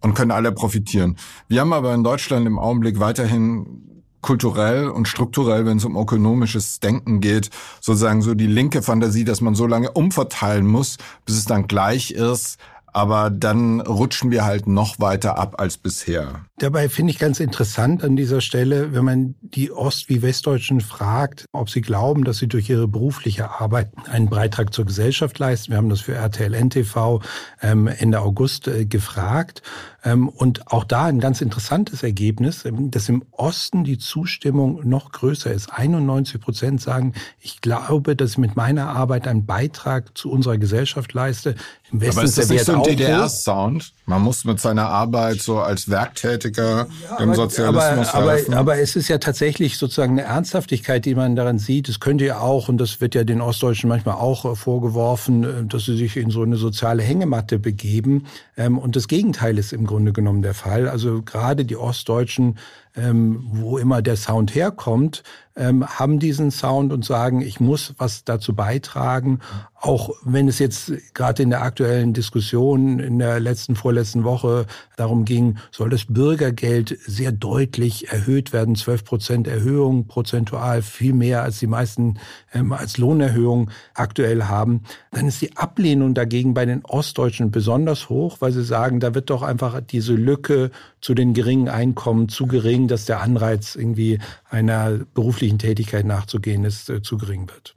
und 0.00 0.14
können 0.14 0.30
alle 0.30 0.52
profitieren. 0.52 1.16
Wir 1.48 1.60
haben 1.60 1.72
aber 1.72 1.94
in 1.94 2.04
Deutschland 2.04 2.46
im 2.46 2.58
Augenblick 2.58 3.00
weiterhin 3.00 3.88
kulturell 4.20 4.88
und 4.88 5.06
strukturell, 5.08 5.64
wenn 5.64 5.78
es 5.78 5.84
um 5.84 5.96
ökonomisches 5.96 6.80
Denken 6.80 7.20
geht, 7.20 7.50
sozusagen 7.80 8.20
so 8.20 8.34
die 8.34 8.46
linke 8.46 8.82
Fantasie, 8.82 9.24
dass 9.24 9.40
man 9.40 9.54
so 9.54 9.66
lange 9.66 9.92
umverteilen 9.92 10.66
muss, 10.66 10.98
bis 11.24 11.36
es 11.36 11.44
dann 11.44 11.68
gleich 11.68 12.10
ist, 12.10 12.58
aber 12.92 13.30
dann 13.30 13.80
rutschen 13.80 14.30
wir 14.30 14.44
halt 14.44 14.66
noch 14.66 14.98
weiter 14.98 15.38
ab 15.38 15.56
als 15.58 15.78
bisher. 15.78 16.44
Dabei 16.58 16.88
finde 16.88 17.12
ich 17.12 17.18
ganz 17.18 17.40
interessant 17.40 18.02
an 18.02 18.16
dieser 18.16 18.40
Stelle, 18.40 18.92
wenn 18.92 19.04
man 19.04 19.34
die 19.40 19.70
Ost- 19.70 20.08
wie 20.08 20.22
Westdeutschen 20.22 20.80
fragt, 20.80 21.44
ob 21.52 21.70
sie 21.70 21.80
glauben, 21.80 22.24
dass 22.24 22.38
sie 22.38 22.48
durch 22.48 22.68
ihre 22.68 22.88
berufliche 22.88 23.60
Arbeit 23.60 23.90
einen 24.10 24.28
Beitrag 24.28 24.72
zur 24.74 24.84
Gesellschaft 24.84 25.38
leisten. 25.38 25.70
Wir 25.70 25.76
haben 25.76 25.88
das 25.88 26.00
für 26.00 26.14
RTL 26.14 26.54
NTV 26.54 27.20
ähm, 27.62 27.86
Ende 27.86 28.20
August 28.20 28.66
äh, 28.68 28.86
gefragt. 28.86 29.62
Ähm, 30.08 30.28
und 30.28 30.72
auch 30.72 30.84
da 30.84 31.04
ein 31.04 31.20
ganz 31.20 31.40
interessantes 31.40 32.02
Ergebnis, 32.02 32.64
ähm, 32.64 32.90
dass 32.90 33.08
im 33.08 33.24
Osten 33.32 33.84
die 33.84 33.98
Zustimmung 33.98 34.88
noch 34.88 35.12
größer 35.12 35.52
ist. 35.52 35.70
91 35.70 36.40
Prozent 36.40 36.80
sagen, 36.80 37.12
ich 37.40 37.60
glaube, 37.60 38.16
dass 38.16 38.32
ich 38.32 38.38
mit 38.38 38.56
meiner 38.56 38.88
Arbeit 38.88 39.28
einen 39.28 39.44
Beitrag 39.44 40.16
zu 40.16 40.30
unserer 40.30 40.56
Gesellschaft 40.56 41.12
leiste. 41.12 41.56
Im 41.92 42.00
Westen 42.00 42.18
Aber 42.18 42.26
ist 42.26 42.38
das 42.38 42.48
nicht 42.48 42.64
so 42.64 42.72
ein 42.72 42.82
DDR-Sound? 42.82 43.92
Man 44.06 44.22
muss 44.22 44.44
mit 44.44 44.60
seiner 44.60 44.88
Arbeit 44.88 45.40
so 45.40 45.58
als 45.58 45.88
Werktätiger 45.88 46.86
ja, 47.10 47.16
dem 47.16 47.34
Sozialismus 47.34 48.08
aber. 48.14 48.38
Aber, 48.48 48.56
aber 48.56 48.78
es 48.78 48.96
ist 48.96 49.08
ja 49.08 49.18
tatsächlich 49.18 49.76
sozusagen 49.76 50.12
eine 50.12 50.22
Ernsthaftigkeit, 50.22 51.04
die 51.04 51.14
man 51.14 51.36
daran 51.36 51.58
sieht. 51.58 51.88
Es 51.88 52.00
könnte 52.00 52.24
ja 52.24 52.40
auch, 52.40 52.68
und 52.68 52.78
das 52.78 53.00
wird 53.00 53.14
ja 53.14 53.24
den 53.24 53.40
Ostdeutschen 53.40 53.88
manchmal 53.88 54.16
auch 54.16 54.44
äh, 54.44 54.54
vorgeworfen, 54.54 55.44
äh, 55.44 55.64
dass 55.64 55.84
sie 55.84 55.96
sich 55.96 56.16
in 56.16 56.30
so 56.30 56.42
eine 56.42 56.56
soziale 56.56 57.02
Hängematte 57.02 57.58
begeben. 57.58 58.26
Ähm, 58.56 58.78
und 58.78 58.96
das 58.96 59.08
Gegenteil 59.08 59.58
ist 59.58 59.72
im 59.72 59.86
Grunde 59.86 59.97
genommen 60.04 60.42
der 60.42 60.54
Fall. 60.54 60.88
Also 60.88 61.22
gerade 61.22 61.64
die 61.64 61.76
Ostdeutschen 61.76 62.58
ähm, 62.98 63.46
wo 63.52 63.78
immer 63.78 64.02
der 64.02 64.16
Sound 64.16 64.54
herkommt, 64.54 65.22
ähm, 65.58 65.86
haben 65.86 66.18
diesen 66.18 66.50
Sound 66.50 66.92
und 66.92 67.04
sagen, 67.04 67.40
ich 67.40 67.60
muss 67.60 67.94
was 67.98 68.24
dazu 68.24 68.54
beitragen, 68.54 69.40
auch 69.80 70.10
wenn 70.24 70.48
es 70.48 70.58
jetzt 70.58 70.92
gerade 71.14 71.42
in 71.42 71.50
der 71.50 71.62
aktuellen 71.62 72.12
Diskussion 72.12 72.98
in 72.98 73.18
der 73.18 73.38
letzten, 73.38 73.76
vorletzten 73.76 74.24
Woche 74.24 74.66
darum 74.96 75.24
ging, 75.24 75.58
soll 75.70 75.90
das 75.90 76.06
Bürgergeld 76.06 76.98
sehr 77.06 77.30
deutlich 77.30 78.08
erhöht 78.10 78.52
werden, 78.52 78.74
12 78.74 79.04
Prozent 79.04 79.48
Erhöhung 79.48 80.06
prozentual, 80.06 80.82
viel 80.82 81.12
mehr 81.12 81.42
als 81.42 81.58
die 81.58 81.66
meisten 81.68 82.18
ähm, 82.52 82.72
als 82.72 82.98
Lohnerhöhung 82.98 83.70
aktuell 83.94 84.44
haben, 84.44 84.82
dann 85.12 85.26
ist 85.28 85.42
die 85.42 85.56
Ablehnung 85.56 86.14
dagegen 86.14 86.54
bei 86.54 86.66
den 86.66 86.84
Ostdeutschen 86.84 87.50
besonders 87.50 88.08
hoch, 88.08 88.38
weil 88.40 88.52
sie 88.52 88.64
sagen, 88.64 89.00
da 89.00 89.14
wird 89.14 89.30
doch 89.30 89.42
einfach 89.42 89.80
diese 89.80 90.14
Lücke 90.14 90.70
zu 91.00 91.14
den 91.14 91.34
geringen 91.34 91.68
Einkommen 91.68 92.28
zu 92.28 92.46
gering, 92.46 92.87
dass 92.88 93.04
der 93.04 93.20
Anreiz 93.20 93.74
irgendwie 93.74 94.18
einer 94.48 94.98
beruflichen 95.14 95.58
Tätigkeit 95.58 96.04
nachzugehen 96.04 96.64
ist, 96.64 96.90
äh, 96.90 97.02
zu 97.02 97.18
gering 97.18 97.48
wird. 97.48 97.74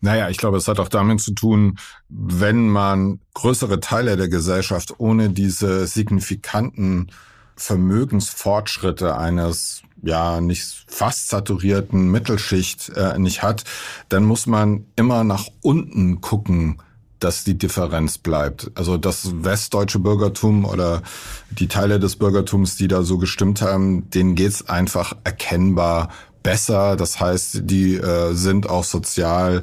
Naja, 0.00 0.28
ich 0.28 0.36
glaube, 0.36 0.56
es 0.56 0.66
hat 0.66 0.80
auch 0.80 0.88
damit 0.88 1.20
zu 1.20 1.32
tun, 1.32 1.78
wenn 2.08 2.68
man 2.68 3.20
größere 3.34 3.78
Teile 3.78 4.16
der 4.16 4.28
Gesellschaft 4.28 4.94
ohne 4.98 5.30
diese 5.30 5.86
signifikanten 5.86 7.12
Vermögensfortschritte 7.54 9.16
eines 9.16 9.82
ja 10.02 10.40
nicht 10.40 10.84
fast 10.88 11.28
saturierten 11.28 12.10
Mittelschicht 12.10 12.90
äh, 12.96 13.16
nicht 13.18 13.42
hat, 13.44 13.62
dann 14.08 14.24
muss 14.24 14.46
man 14.46 14.86
immer 14.96 15.22
nach 15.22 15.46
unten 15.62 16.20
gucken, 16.20 16.82
dass 17.22 17.44
die 17.44 17.56
Differenz 17.56 18.18
bleibt. 18.18 18.70
Also 18.74 18.96
das 18.96 19.30
westdeutsche 19.44 19.98
Bürgertum 19.98 20.64
oder 20.64 21.02
die 21.50 21.68
Teile 21.68 22.00
des 22.00 22.16
Bürgertums, 22.16 22.76
die 22.76 22.88
da 22.88 23.02
so 23.02 23.18
gestimmt 23.18 23.62
haben, 23.62 24.10
denen 24.10 24.34
geht's 24.34 24.68
einfach 24.68 25.14
erkennbar 25.24 26.08
besser. 26.42 26.96
Das 26.96 27.20
heißt, 27.20 27.62
die 27.64 27.96
äh, 27.96 28.32
sind 28.34 28.68
auch 28.68 28.84
sozial 28.84 29.62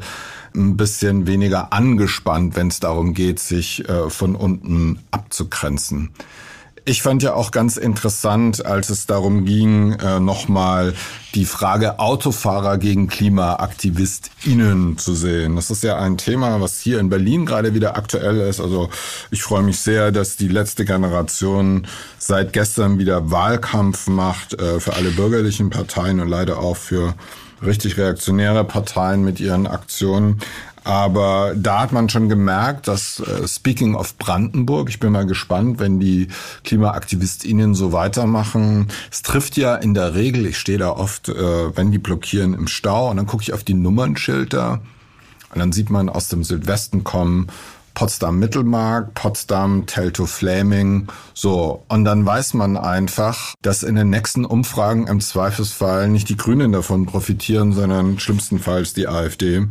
ein 0.55 0.77
bisschen 0.77 1.27
weniger 1.27 1.73
angespannt, 1.73 2.55
wenn 2.55 2.67
es 2.67 2.79
darum 2.79 3.13
geht, 3.13 3.39
sich 3.39 3.87
äh, 3.87 4.09
von 4.09 4.35
unten 4.35 4.99
abzugrenzen. 5.11 6.11
Ich 6.89 7.03
fand 7.03 7.21
ja 7.21 7.35
auch 7.35 7.51
ganz 7.51 7.77
interessant, 7.77 8.65
als 8.65 8.89
es 8.89 9.05
darum 9.05 9.45
ging, 9.45 9.91
äh, 9.91 10.19
nochmal 10.19 10.95
die 11.35 11.45
Frage 11.45 11.99
Autofahrer 11.99 12.79
gegen 12.79 13.07
KlimaaktivistInnen 13.07 14.97
zu 14.97 15.13
sehen. 15.13 15.55
Das 15.55 15.69
ist 15.69 15.83
ja 15.83 15.99
ein 15.99 16.17
Thema, 16.17 16.61
was 16.61 16.79
hier 16.79 16.99
in 16.99 17.09
Berlin 17.09 17.45
gerade 17.45 17.75
wieder 17.75 17.95
aktuell 17.95 18.39
ist. 18.39 18.59
Also 18.59 18.89
ich 19.29 19.43
freue 19.43 19.61
mich 19.61 19.77
sehr, 19.77 20.11
dass 20.11 20.35
die 20.35 20.47
letzte 20.47 20.83
Generation 20.83 21.85
seit 22.17 22.53
gestern 22.53 22.97
wieder 22.97 23.29
Wahlkampf 23.29 24.07
macht 24.07 24.59
äh, 24.59 24.79
für 24.79 24.93
alle 24.93 25.11
bürgerlichen 25.11 25.69
Parteien 25.69 26.19
und 26.19 26.27
leider 26.27 26.57
auch 26.57 26.75
für 26.75 27.13
richtig 27.63 27.97
reaktionäre 27.97 28.63
Parteien 28.63 29.23
mit 29.23 29.39
ihren 29.39 29.67
Aktionen. 29.67 30.39
Aber 30.89 31.53
da 31.55 31.81
hat 31.81 31.91
man 31.91 32.09
schon 32.09 32.29
gemerkt, 32.29 32.87
dass 32.87 33.19
äh, 33.19 33.47
Speaking 33.47 33.93
of 33.93 34.17
Brandenburg, 34.17 34.89
ich 34.89 34.99
bin 34.99 35.11
mal 35.11 35.27
gespannt, 35.27 35.77
wenn 35.77 35.99
die 35.99 36.29
KlimaaktivistInnen 36.63 37.75
so 37.75 37.93
weitermachen. 37.93 38.87
Es 39.11 39.21
trifft 39.21 39.55
ja 39.55 39.75
in 39.75 39.93
der 39.93 40.15
Regel, 40.15 40.47
ich 40.47 40.57
stehe 40.57 40.79
da 40.79 40.89
oft, 40.89 41.29
äh, 41.29 41.77
wenn 41.77 41.91
die 41.91 41.99
blockieren 41.99 42.55
im 42.55 42.65
Stau 42.65 43.11
und 43.11 43.17
dann 43.17 43.27
gucke 43.27 43.43
ich 43.43 43.53
auf 43.53 43.63
die 43.63 43.75
Nummernschilder 43.75 44.81
und 45.53 45.59
dann 45.59 45.71
sieht 45.71 45.91
man 45.91 46.09
aus 46.09 46.27
dem 46.27 46.43
Südwesten 46.43 47.03
kommen 47.03 47.51
Potsdam 47.93 48.39
Mittelmark, 48.39 49.13
Potsdam, 49.13 49.85
Telto 49.85 50.25
Flaming, 50.25 51.07
so. 51.35 51.83
Und 51.87 52.03
dann 52.03 52.25
weiß 52.25 52.55
man 52.55 52.77
einfach, 52.77 53.53
dass 53.61 53.83
in 53.83 53.93
den 53.93 54.09
nächsten 54.09 54.43
Umfragen 54.43 55.05
im 55.05 55.19
Zweifelsfall 55.19 56.09
nicht 56.09 56.29
die 56.29 56.37
Grünen 56.37 56.71
davon 56.71 57.05
profitieren, 57.05 57.73
sondern 57.73 58.17
schlimmstenfalls 58.17 58.95
die 58.95 59.07
AfD. 59.07 59.67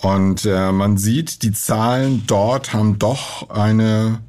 Und 0.00 0.44
äh, 0.44 0.72
man 0.72 0.96
sieht, 0.96 1.42
die 1.42 1.52
Zahlen 1.52 2.24
dort 2.26 2.72
haben 2.72 2.98
doch 2.98 3.50
eine 3.50 4.20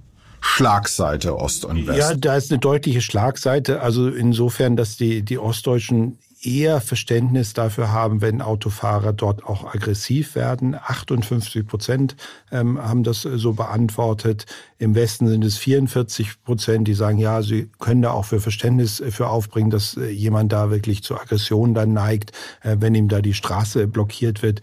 Schlagseite 0.42 1.38
Ost 1.38 1.66
und 1.66 1.88
West. 1.88 2.00
Ja, 2.00 2.16
da 2.16 2.36
ist 2.36 2.52
eine 2.52 2.60
deutliche 2.60 3.02
Schlagseite. 3.02 3.82
Also 3.82 4.08
insofern, 4.10 4.76
dass 4.76 4.98
die, 4.98 5.22
die 5.22 5.38
Ostdeutschen 5.38 6.18
eher 6.42 6.80
Verständnis 6.80 7.54
dafür 7.54 7.92
haben, 7.92 8.22
wenn 8.22 8.42
Autofahrer 8.42 9.12
dort 9.14 9.44
auch 9.44 9.66
aggressiv 9.66 10.36
werden. 10.36 10.76
58 10.76 11.68
Prozent 11.68 12.16
ähm, 12.52 12.82
haben 12.82 13.04
das 13.04 13.24
so 13.24 13.54
beantwortet. 13.54 14.46
Im 14.78 14.96
Westen 14.96 15.28
sind 15.28 15.44
es 15.44 15.58
44 15.58 16.44
Prozent, 16.44 16.88
die 16.88 16.94
sagen, 16.94 17.18
ja, 17.18 17.42
sie 17.42 17.70
können 17.80 18.02
da 18.02 18.12
auch 18.12 18.26
für 18.26 18.40
Verständnis 18.40 19.04
für 19.10 19.28
aufbringen, 19.28 19.70
dass 19.70 19.98
äh, 19.98 20.10
jemand 20.10 20.54
da 20.54 20.72
wirklich 20.72 21.04
zur 21.04 21.22
Aggression 21.22 21.74
dann 21.74 21.92
neigt, 21.92 22.32
äh, 22.62 22.78
wenn 22.80 22.96
ihm 22.96 23.10
da 23.10 23.22
die 23.22 23.34
Straße 23.34 23.88
blockiert 23.88 24.42
wird. 24.42 24.62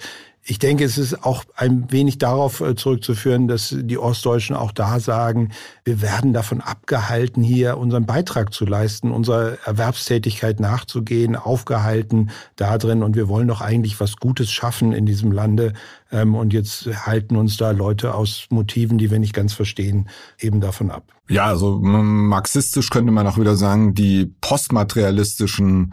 Ich 0.48 0.60
denke, 0.60 0.84
es 0.84 0.96
ist 0.96 1.24
auch 1.24 1.42
ein 1.56 1.90
wenig 1.90 2.18
darauf 2.18 2.60
äh, 2.60 2.76
zurückzuführen, 2.76 3.48
dass 3.48 3.74
die 3.76 3.98
Ostdeutschen 3.98 4.54
auch 4.54 4.70
da 4.70 5.00
sagen, 5.00 5.50
wir 5.84 6.00
werden 6.00 6.32
davon 6.32 6.60
abgehalten, 6.60 7.42
hier 7.42 7.78
unseren 7.78 8.06
Beitrag 8.06 8.54
zu 8.54 8.64
leisten, 8.64 9.10
unserer 9.10 9.58
Erwerbstätigkeit 9.64 10.60
nachzugehen, 10.60 11.34
aufgehalten 11.34 12.30
da 12.54 12.78
drin 12.78 13.02
und 13.02 13.16
wir 13.16 13.26
wollen 13.26 13.48
doch 13.48 13.60
eigentlich 13.60 13.98
was 13.98 14.18
Gutes 14.18 14.52
schaffen 14.52 14.92
in 14.92 15.04
diesem 15.04 15.32
Lande. 15.32 15.72
Ähm, 16.12 16.36
und 16.36 16.52
jetzt 16.52 16.86
halten 17.06 17.34
uns 17.34 17.56
da 17.56 17.72
Leute 17.72 18.14
aus 18.14 18.46
Motiven, 18.48 18.98
die 18.98 19.10
wir 19.10 19.18
nicht 19.18 19.34
ganz 19.34 19.52
verstehen, 19.52 20.08
eben 20.38 20.60
davon 20.60 20.92
ab. 20.92 21.02
Ja, 21.28 21.46
also 21.46 21.80
marxistisch 21.80 22.90
könnte 22.90 23.10
man 23.10 23.26
auch 23.26 23.36
wieder 23.38 23.56
sagen, 23.56 23.94
die 23.94 24.32
postmaterialistischen 24.40 25.92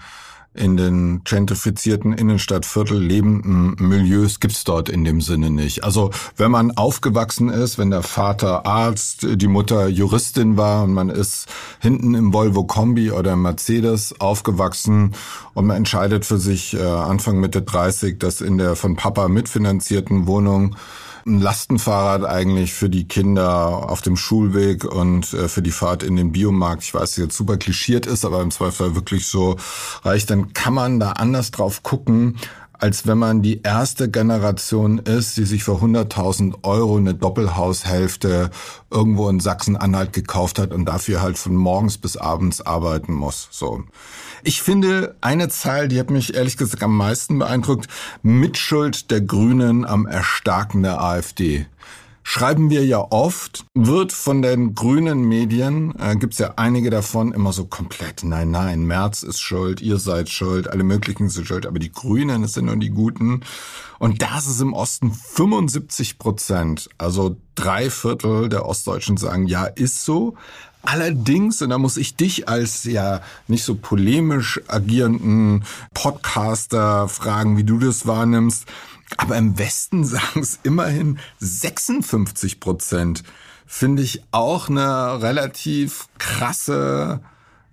in 0.54 0.78
den 0.78 1.24
gentrifizierten 1.24 2.14
Innenstadtviertel 2.14 3.00
lebenden 3.00 3.76
Milieus 3.80 4.40
gibt's 4.40 4.64
dort 4.64 4.88
in 4.88 5.04
dem 5.04 5.20
Sinne 5.20 5.50
nicht. 5.50 5.84
Also 5.84 6.12
wenn 6.38 6.52
man 6.52 6.72
aufgewachsen 6.72 7.50
ist, 7.50 7.78
wenn 7.78 7.90
der 7.90 8.04
Vater 8.04 8.66
Arzt, 8.66 9.26
die 9.30 9.48
Mutter 9.48 9.88
Juristin 9.88 10.56
war 10.56 10.84
und 10.84 10.94
man 10.94 11.10
ist 11.10 11.48
hinten 11.80 12.14
im 12.14 12.34
Volvo 12.34 12.66
Kombi 12.66 13.12
oder 13.12 13.34
im 13.34 13.42
Mercedes 13.42 14.20
aufgewachsen 14.20 15.14
und 15.54 15.66
man 15.66 15.78
entscheidet 15.78 16.26
für 16.26 16.38
sich 16.38 16.76
äh, 16.76 16.84
Anfang 16.84 17.40
Mitte 17.40 17.64
30, 17.64 18.20
dass 18.20 18.42
in 18.42 18.58
der 18.58 18.76
von 18.76 18.96
Papa 18.96 19.28
mitfinanzierten 19.28 20.28
Wohnung 20.28 20.76
ein 21.26 21.40
Lastenfahrrad 21.40 22.26
eigentlich 22.26 22.74
für 22.74 22.90
die 22.90 23.08
Kinder 23.08 23.90
auf 23.90 24.02
dem 24.02 24.18
Schulweg 24.18 24.84
und 24.84 25.34
äh, 25.34 25.48
für 25.48 25.62
die 25.62 25.72
Fahrt 25.72 26.04
in 26.04 26.16
den 26.16 26.32
Biomarkt. 26.32 26.84
Ich 26.84 26.94
weiß, 26.94 27.02
dass 27.12 27.18
jetzt 27.18 27.38
super 27.38 27.58
klischiert 27.58 28.06
ist, 28.06 28.26
aber 28.26 28.42
im 28.42 28.52
Zweifel 28.52 28.96
wirklich 28.96 29.28
so 29.28 29.58
reicht. 30.04 30.30
Dann 30.30 30.54
kann 30.54 30.74
man 30.74 31.00
da 31.00 31.14
anders 31.14 31.52
drauf 31.52 31.84
gucken, 31.84 32.38
als 32.84 33.08
wenn 33.08 33.18
man 33.18 33.42
die 33.42 33.62
erste 33.62 34.12
Generation 34.12 34.98
ist, 34.98 35.38
die 35.38 35.46
sich 35.46 35.64
für 35.64 35.76
100.000 35.76 36.64
Euro 36.64 36.98
eine 36.98 37.14
Doppelhaushälfte 37.14 38.50
irgendwo 38.92 39.30
in 39.30 39.40
Sachsen-Anhalt 39.40 40.12
gekauft 40.12 40.60
hat 40.60 40.74
und 40.74 40.84
dafür 40.84 41.22
halt 41.22 41.38
von 41.38 41.56
morgens 41.56 41.98
bis 41.98 42.18
abends 42.18 42.60
arbeiten 42.60 43.14
muss. 43.14 43.48
So. 43.52 43.84
Ich 44.46 44.62
finde 44.62 45.16
eine 45.22 45.48
Zahl, 45.48 45.88
die 45.88 46.00
hat 46.00 46.10
mich 46.10 46.36
ehrlich 46.36 46.58
gesagt 46.58 46.84
am 46.84 46.98
meisten 46.98 47.40
beeindruckt, 47.40 47.88
Mitschuld 48.24 49.10
der 49.10 49.22
Grünen 49.22 49.86
am 49.86 50.06
Erstarken 50.06 50.84
der 50.84 51.02
AfD 51.02 51.66
schreiben 52.24 52.70
wir 52.70 52.86
ja 52.86 53.06
oft, 53.12 53.66
wird 53.74 54.14
von 54.14 54.42
den 54.42 54.74
grünen 54.74 55.24
Medien, 55.24 55.94
äh, 56.00 56.16
gibt's 56.16 56.40
ja 56.40 56.54
einige 56.56 56.90
davon, 56.90 57.34
immer 57.34 57.54
so 57.54 57.66
komplett, 57.66 58.24
nein, 58.24 58.50
nein, 58.50 58.86
Merz 58.86 59.24
ist 59.24 59.42
schuld, 59.42 59.82
ihr 59.82 59.98
seid 59.98 60.30
schuld, 60.30 60.70
alle 60.70 60.84
möglichen 60.84 61.30
sind 61.30 61.46
schuld, 61.46 61.66
aber 61.66 61.80
die 61.80 61.92
Grünen, 61.92 62.42
das 62.42 62.54
sind 62.54 62.66
nur 62.66 62.78
die 62.78 62.90
Guten. 62.90 63.42
Und 64.00 64.22
das 64.22 64.48
ist 64.48 64.62
im 64.62 64.74
Osten 64.74 65.12
75 65.12 66.18
Prozent, 66.18 66.90
also 66.98 67.38
drei 67.56 67.90
Viertel 67.90 68.50
der 68.50 68.66
Ostdeutschen 68.66 69.18
sagen, 69.18 69.46
ja, 69.46 69.66
ist 69.66 70.04
so. 70.04 70.36
Allerdings, 70.84 71.62
und 71.62 71.70
da 71.70 71.78
muss 71.78 71.96
ich 71.96 72.16
dich 72.16 72.50
als 72.50 72.84
ja 72.84 73.22
nicht 73.48 73.64
so 73.64 73.76
polemisch 73.76 74.62
agierenden 74.68 75.64
Podcaster 75.94 77.08
fragen, 77.08 77.58
wie 77.58 77.64
du 77.64 77.80
das 77.80 78.06
wahrnimmst, 78.06 78.66
aber 79.18 79.38
im 79.38 79.58
Westen 79.58 80.04
sagen 80.06 80.42
es 80.42 80.60
immerhin 80.64 81.20
56 81.40 82.60
Prozent. 82.60 83.24
Finde 83.66 84.04
ich 84.04 84.24
auch 84.32 84.70
eine 84.70 85.22
relativ 85.22 86.10
krasse 86.18 87.22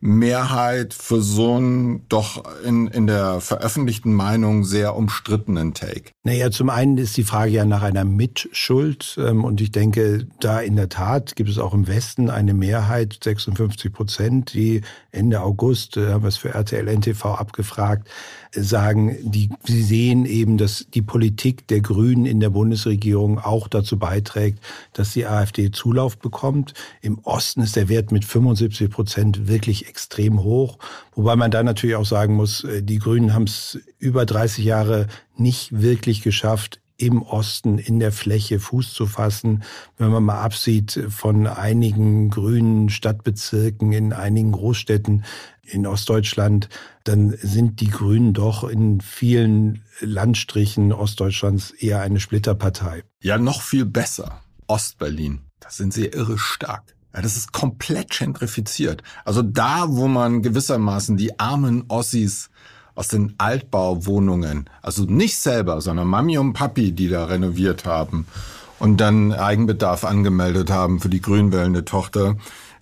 Mehrheit 0.01 0.95
für 0.95 1.21
so 1.21 1.57
einen 1.57 2.09
doch 2.09 2.45
in, 2.65 2.87
in 2.89 3.07
der 3.07 3.41
veröffentlichten 3.41 4.15
Meinung 4.15 4.65
sehr 4.65 4.97
umstrittenen 4.97 5.75
Take? 5.75 6.13
Naja, 6.25 6.51
zum 6.51 6.71
einen 6.71 6.97
ist 6.99 7.17
die 7.17 7.25
Frage 7.25 7.53
ja 7.53 7.65
nach 7.65 7.83
einer 7.83 8.05
Mitschuld. 8.05 9.19
Ähm, 9.19 9.45
und 9.45 9.61
ich 9.61 9.73
denke, 9.73 10.27
da 10.41 10.61
in 10.61 10.77
der 10.77 10.89
Tat 10.89 11.37
gibt 11.37 11.51
es 11.51 11.59
auch 11.59 11.75
im 11.75 11.87
Westen 11.87 12.31
eine 12.31 12.55
Mehrheit, 12.55 13.19
56 13.23 13.93
Prozent, 13.93 14.55
die 14.55 14.81
Ende 15.13 15.43
August, 15.43 15.97
äh, 15.97 16.13
haben 16.13 16.23
wir 16.23 16.29
es 16.29 16.39
für 16.39 16.55
RTL 16.55 16.89
NTV 16.89 17.25
abgefragt, 17.27 18.09
sagen, 18.53 19.17
die, 19.23 19.51
sie 19.65 19.83
sehen 19.83 20.25
eben, 20.27 20.59
dass 20.59 20.87
die 20.93 21.03
Politik 21.03 21.69
der 21.69 21.81
Grünen 21.81 22.27
in 22.27 22.41
der 22.41 22.51
Bundesregierung 22.51 23.39
auch 23.39 23.69
dazu 23.69 23.99
beiträgt, 23.99 24.59
dass 24.93 25.13
die 25.13 25.27
AfD 25.27 25.71
Zulauf 25.71 26.19
bekommt. 26.19 26.75
Im 27.01 27.19
Osten 27.21 27.63
ist 27.63 27.77
der 27.77 27.89
Wert 27.89 28.13
mit 28.13 28.25
75 28.25 28.91
Prozent 28.91 29.49
wirklich 29.49 29.89
extrem 29.89 30.43
hoch. 30.43 30.79
Wobei 31.15 31.37
man 31.37 31.51
da 31.51 31.63
natürlich 31.63 31.97
auch 31.97 32.07
sagen 32.07 32.35
muss, 32.35 32.65
äh, 32.65 32.83
die 32.83 32.99
Grünen 32.99 33.35
haben 33.35 33.45
es 33.45 33.79
über 33.99 34.27
30 34.27 34.65
Jahre 34.65 35.07
nicht 35.37 35.81
wirklich 35.81 36.23
geschafft, 36.23 36.81
im 37.01 37.23
Osten 37.23 37.79
in 37.79 37.99
der 37.99 38.13
Fläche 38.13 38.61
Fuß 38.61 38.93
zu 38.93 39.07
fassen. 39.07 39.63
Wenn 39.97 40.11
man 40.11 40.23
mal 40.23 40.43
absieht 40.43 41.01
von 41.09 41.47
einigen 41.47 42.29
grünen 42.29 42.91
Stadtbezirken 42.91 43.93
in 43.93 44.13
einigen 44.13 44.53
Großstädten 44.53 45.25
in 45.63 45.87
Ostdeutschland, 45.87 46.69
dann 47.11 47.37
sind 47.43 47.81
die 47.81 47.91
Grünen 47.91 48.35
doch 48.35 48.63
in 48.63 49.01
vielen 49.01 49.83
Landstrichen 49.99 50.93
Ostdeutschlands 50.93 51.73
eher 51.73 52.01
eine 52.01 52.21
Splitterpartei. 52.21 53.03
Ja, 53.21 53.37
noch 53.37 53.63
viel 53.63 53.85
besser. 53.85 54.43
Ostberlin. 54.69 55.41
Da 55.59 55.71
sind 55.71 55.93
sie 55.93 56.07
irre 56.07 56.39
stark. 56.39 56.85
Ja, 57.13 57.21
das 57.21 57.37
ist 57.37 57.53
komplett 57.53 58.17
gentrifiziert. 58.17 59.03
Also 59.25 59.43
da, 59.43 59.87
wo 59.89 60.07
man 60.07 60.43
gewissermaßen 60.43 61.17
die 61.17 61.41
armen 61.41 61.85
Ossis 61.89 62.49
aus 62.95 63.09
den 63.09 63.35
Altbauwohnungen, 63.39 64.71
also 64.81 65.03
nicht 65.03 65.37
selber, 65.37 65.81
sondern 65.81 66.07
Mami 66.07 66.39
und 66.39 66.53
Papi, 66.53 66.93
die 66.93 67.09
da 67.09 67.25
renoviert 67.25 67.87
haben 67.87 68.27
und 68.79 68.99
dann 68.99 69.33
Eigenbedarf 69.33 70.05
angemeldet 70.05 70.71
haben 70.71 71.01
für 71.01 71.09
die 71.09 71.21
grünwählende 71.21 71.85
Tochter. 71.85 72.37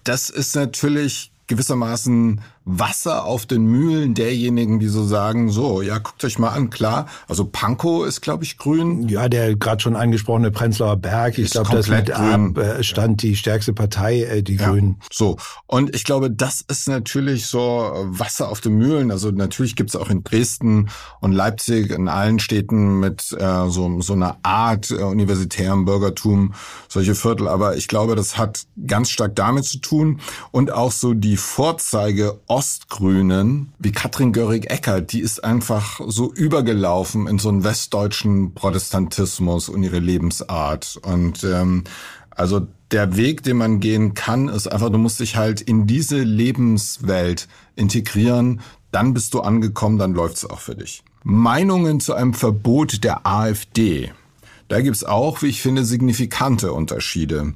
Das 0.05 0.29
ist 0.29 0.55
natürlich 0.55 1.33
gewissermaßen 1.47 2.43
Wasser 2.71 3.25
auf 3.25 3.47
den 3.47 3.65
Mühlen 3.65 4.13
derjenigen, 4.13 4.79
die 4.79 4.89
so 4.89 5.05
sagen, 5.05 5.51
so, 5.51 5.81
ja, 5.81 5.99
guckt 5.99 6.23
euch 6.23 6.39
mal 6.39 6.51
an, 6.51 6.69
klar. 6.69 7.07
Also 7.27 7.47
Pankow 7.47 8.07
ist, 8.07 8.21
glaube 8.21 8.45
ich, 8.45 8.59
grün. 8.59 9.09
Ja, 9.09 9.31
der 9.31 9.57
gerade 9.57 9.81
schon 9.81 9.97
angesprochene 9.97 10.51
Prenzlauer 10.51 10.97
Berg, 10.97 11.39
ich 11.39 11.51
glaube, 11.51 11.71
das 11.71 11.89
mit 11.89 12.13
grün. 12.13 12.57
Ab 12.59 12.85
stand 12.85 13.23
die 13.23 13.37
stärkste 13.37 13.73
Partei, 13.73 14.23
äh, 14.23 14.43
die 14.43 14.57
ja, 14.57 14.69
Grünen. 14.69 15.01
So, 15.11 15.39
und 15.67 15.95
ich 15.95 16.05
glaube, 16.05 16.31
das 16.31 16.61
ist 16.61 16.89
natürlich 16.89 17.47
so 17.47 17.91
Wasser 18.05 18.51
auf 18.51 18.61
den 18.61 18.75
Mühlen. 18.75 19.11
Also 19.11 19.31
natürlich 19.31 19.75
gibt's 19.75 19.97
auch 19.97 20.11
in 20.11 20.23
Dresden 20.23 20.91
und 21.21 21.33
Leipzig, 21.33 21.91
in 21.91 22.09
allen 22.09 22.39
Städten 22.39 23.01
mit 23.01 23.33
äh, 23.33 23.69
so, 23.71 24.01
so 24.03 24.13
einer 24.13 24.37
Art 24.43 24.91
äh, 24.91 25.03
universitären 25.03 25.87
Bürgertum 25.87 26.53
solche 26.89 27.15
Viertel. 27.15 27.49
Aber 27.49 27.77
ich 27.77 27.89
glaube, 27.89 28.15
das 28.15 28.37
hat 28.37 28.67
ganz 28.87 29.09
stark 29.09 29.35
damit 29.37 29.65
zu 29.65 29.79
tun 29.79 30.21
und 30.51 30.71
auch 30.71 30.93
so 30.93 31.15
die 31.15 31.39
Vorzeige 31.39 32.39
Ostgrünen, 32.59 33.73
wie 33.79 33.93
Katrin 33.93 34.33
Görig-Eckert, 34.33 35.13
die 35.13 35.21
ist 35.21 35.45
einfach 35.45 36.01
so 36.09 36.33
übergelaufen 36.33 37.29
in 37.29 37.39
so 37.39 37.51
einen 37.51 37.63
westdeutschen 37.63 38.53
Protestantismus 38.53 39.69
und 39.69 39.85
ihre 39.85 40.01
Lebensart. 40.01 40.99
Und 41.05 41.45
ähm, 41.45 41.85
also 42.31 42.67
der 42.91 43.17
Weg, 43.17 43.45
den 43.45 43.59
man 43.59 43.79
gehen 43.79 44.15
kann, 44.15 44.49
ist 44.49 44.67
einfach, 44.67 44.91
du 44.91 44.99
musst 44.99 45.21
dich 45.21 45.37
halt 45.37 45.61
in 45.61 45.87
diese 45.87 46.19
Lebenswelt 46.19 47.47
integrieren, 47.77 48.61
dann 48.91 49.15
bist 49.15 49.35
du 49.35 49.41
angekommen, 49.41 49.99
dann 49.99 50.15
läuft's 50.15 50.45
auch 50.45 50.59
für 50.59 50.75
dich. 50.75 51.05
Meinungen 51.23 52.01
zu 52.01 52.15
einem 52.15 52.35
Verbot 52.35 53.05
der 53.05 53.25
AfD. 53.25 54.11
Da 54.67 54.81
gibt's 54.81 55.05
auch, 55.05 55.43
wie 55.43 55.47
ich 55.47 55.63
finde, 55.63 55.85
signifikante 55.85 56.73
Unterschiede. 56.73 57.55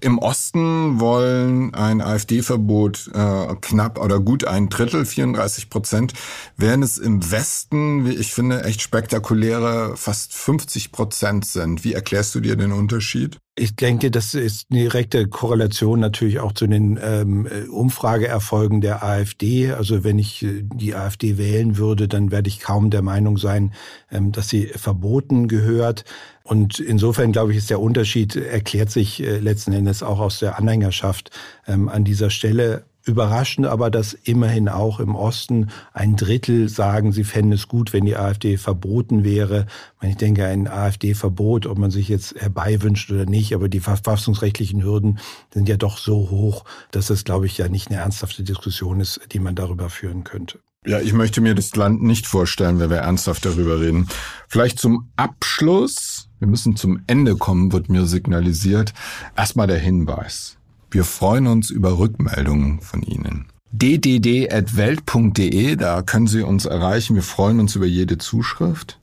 Im 0.00 0.18
Osten 0.18 1.00
wollen 1.00 1.74
ein 1.74 2.02
AfD-Verbot 2.02 3.10
äh, 3.14 3.54
knapp 3.62 3.98
oder 3.98 4.20
gut 4.20 4.44
ein 4.44 4.68
Drittel, 4.68 5.06
34 5.06 5.70
Prozent, 5.70 6.12
während 6.56 6.84
es 6.84 6.98
im 6.98 7.30
Westen, 7.30 8.04
wie 8.04 8.14
ich 8.14 8.34
finde, 8.34 8.64
echt 8.64 8.82
spektakuläre 8.82 9.96
fast 9.96 10.34
50 10.34 10.92
Prozent 10.92 11.46
sind. 11.46 11.82
Wie 11.82 11.94
erklärst 11.94 12.34
du 12.34 12.40
dir 12.40 12.56
den 12.56 12.72
Unterschied? 12.72 13.38
Ich 13.58 13.74
denke, 13.74 14.10
das 14.10 14.34
ist 14.34 14.66
eine 14.70 14.80
direkte 14.80 15.28
Korrelation 15.28 15.98
natürlich 15.98 16.40
auch 16.40 16.52
zu 16.52 16.66
den 16.66 16.98
ähm, 17.02 17.48
Umfrageerfolgen 17.70 18.82
der 18.82 19.02
AfD. 19.02 19.72
Also 19.72 20.04
wenn 20.04 20.18
ich 20.18 20.42
äh, 20.42 20.62
die 20.62 20.94
AfD 20.94 21.38
wählen 21.38 21.78
würde, 21.78 22.06
dann 22.06 22.30
werde 22.30 22.48
ich 22.48 22.60
kaum 22.60 22.90
der 22.90 23.00
Meinung 23.00 23.38
sein, 23.38 23.72
ähm, 24.12 24.30
dass 24.30 24.50
sie 24.50 24.66
verboten 24.66 25.48
gehört. 25.48 26.04
Und 26.42 26.80
insofern, 26.80 27.32
glaube 27.32 27.52
ich, 27.52 27.58
ist 27.58 27.70
der 27.70 27.80
Unterschied, 27.80 28.36
erklärt 28.36 28.90
sich 28.90 29.22
äh, 29.22 29.38
letzten 29.38 29.72
Endes 29.72 30.02
auch 30.02 30.20
aus 30.20 30.38
der 30.38 30.58
Anhängerschaft 30.58 31.30
ähm, 31.66 31.88
an 31.88 32.04
dieser 32.04 32.28
Stelle. 32.28 32.84
Überraschend 33.06 33.68
aber, 33.68 33.88
dass 33.88 34.14
immerhin 34.14 34.68
auch 34.68 34.98
im 34.98 35.14
Osten 35.14 35.70
ein 35.92 36.16
Drittel 36.16 36.68
sagen, 36.68 37.12
sie 37.12 37.22
fänden 37.22 37.52
es 37.52 37.68
gut, 37.68 37.92
wenn 37.92 38.04
die 38.04 38.16
AfD 38.16 38.56
verboten 38.56 39.22
wäre. 39.22 39.66
Ich 40.02 40.16
denke, 40.16 40.44
ein 40.44 40.66
AfD-Verbot, 40.66 41.66
ob 41.66 41.78
man 41.78 41.92
sich 41.92 42.08
jetzt 42.08 42.34
herbeiwünscht 42.34 43.08
oder 43.12 43.24
nicht, 43.24 43.54
aber 43.54 43.68
die 43.68 43.78
verfassungsrechtlichen 43.78 44.82
Hürden 44.82 45.20
sind 45.54 45.68
ja 45.68 45.76
doch 45.76 45.98
so 45.98 46.30
hoch, 46.30 46.64
dass 46.90 47.06
das, 47.06 47.22
glaube 47.22 47.46
ich, 47.46 47.56
ja 47.58 47.68
nicht 47.68 47.90
eine 47.90 48.00
ernsthafte 48.00 48.42
Diskussion 48.42 48.98
ist, 48.98 49.20
die 49.30 49.38
man 49.38 49.54
darüber 49.54 49.88
führen 49.88 50.24
könnte. 50.24 50.58
Ja, 50.84 50.98
ich 50.98 51.12
möchte 51.12 51.40
mir 51.40 51.54
das 51.54 51.76
Land 51.76 52.02
nicht 52.02 52.26
vorstellen, 52.26 52.80
wenn 52.80 52.90
wir 52.90 52.98
ernsthaft 52.98 53.44
darüber 53.44 53.80
reden. 53.80 54.08
Vielleicht 54.48 54.80
zum 54.80 55.10
Abschluss, 55.14 56.28
wir 56.40 56.48
müssen 56.48 56.74
zum 56.74 57.04
Ende 57.06 57.36
kommen, 57.36 57.72
wird 57.72 57.88
mir 57.88 58.06
signalisiert. 58.06 58.94
Erstmal 59.36 59.68
der 59.68 59.78
Hinweis. 59.78 60.56
Wir 60.90 61.04
freuen 61.04 61.46
uns 61.46 61.70
über 61.70 61.98
Rückmeldungen 61.98 62.80
von 62.80 63.02
Ihnen. 63.02 63.46
ddd.welt.de, 63.72 65.76
da 65.76 66.02
können 66.02 66.26
Sie 66.26 66.42
uns 66.42 66.64
erreichen. 66.64 67.14
Wir 67.14 67.22
freuen 67.22 67.60
uns 67.60 67.76
über 67.76 67.86
jede 67.86 68.18
Zuschrift. 68.18 68.98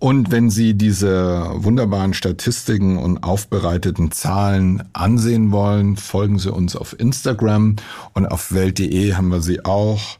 Und 0.00 0.30
wenn 0.30 0.48
Sie 0.48 0.74
diese 0.74 1.50
wunderbaren 1.54 2.14
Statistiken 2.14 2.98
und 2.98 3.24
aufbereiteten 3.24 4.12
Zahlen 4.12 4.84
ansehen 4.92 5.50
wollen, 5.50 5.96
folgen 5.96 6.38
Sie 6.38 6.52
uns 6.52 6.76
auf 6.76 6.98
Instagram 6.98 7.76
und 8.14 8.26
auf 8.26 8.52
welt.de 8.52 9.14
haben 9.14 9.30
wir 9.30 9.40
sie 9.40 9.64
auch. 9.64 10.18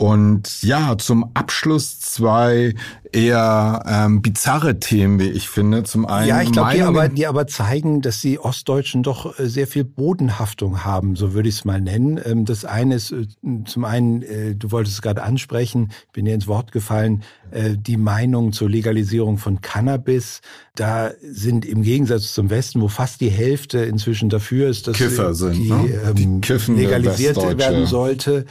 Und 0.00 0.62
ja, 0.62 0.96
zum 0.96 1.30
Abschluss 1.34 2.00
zwei 2.00 2.74
eher 3.12 3.82
ähm, 3.86 4.22
bizarre 4.22 4.80
Themen, 4.80 5.20
wie 5.20 5.28
ich 5.28 5.50
finde. 5.50 5.82
Zum 5.82 6.06
einen 6.06 6.26
ja, 6.26 6.40
ich 6.40 6.52
glaube, 6.52 6.72
die 6.74 6.80
aber, 6.80 7.08
die 7.10 7.26
aber 7.26 7.46
zeigen, 7.46 8.00
dass 8.00 8.22
die 8.22 8.38
Ostdeutschen 8.38 9.02
doch 9.02 9.38
äh, 9.38 9.46
sehr 9.46 9.66
viel 9.66 9.84
Bodenhaftung 9.84 10.84
haben, 10.84 11.16
so 11.16 11.34
würde 11.34 11.50
ich 11.50 11.56
es 11.56 11.64
mal 11.66 11.82
nennen. 11.82 12.18
Ähm, 12.24 12.46
das 12.46 12.64
eine 12.64 12.94
ist 12.94 13.12
äh, 13.12 13.26
zum 13.66 13.84
einen, 13.84 14.22
äh, 14.22 14.54
du 14.54 14.70
wolltest 14.70 14.96
es 14.96 15.02
gerade 15.02 15.22
ansprechen, 15.22 15.90
bin 16.14 16.24
dir 16.24 16.32
ins 16.32 16.46
Wort 16.46 16.72
gefallen, 16.72 17.22
die 17.52 17.96
Meinung 17.96 18.52
zur 18.52 18.70
Legalisierung 18.70 19.36
von 19.36 19.60
Cannabis. 19.60 20.40
Da 20.76 21.10
sind 21.20 21.64
im 21.64 21.82
Gegensatz 21.82 22.32
zum 22.32 22.48
Westen, 22.48 22.80
wo 22.80 22.86
fast 22.86 23.20
die 23.20 23.28
Hälfte 23.28 23.80
inzwischen 23.80 24.28
dafür 24.28 24.70
ist, 24.70 24.86
dass 24.86 24.96
Kiffer 24.96 25.34
sind, 25.34 25.54
die, 25.54 25.68
ne? 25.68 26.14
die 26.14 26.22
ähm, 26.22 26.76
legalisiert 26.76 27.36
werden 27.58 27.86
sollte, 27.86 28.46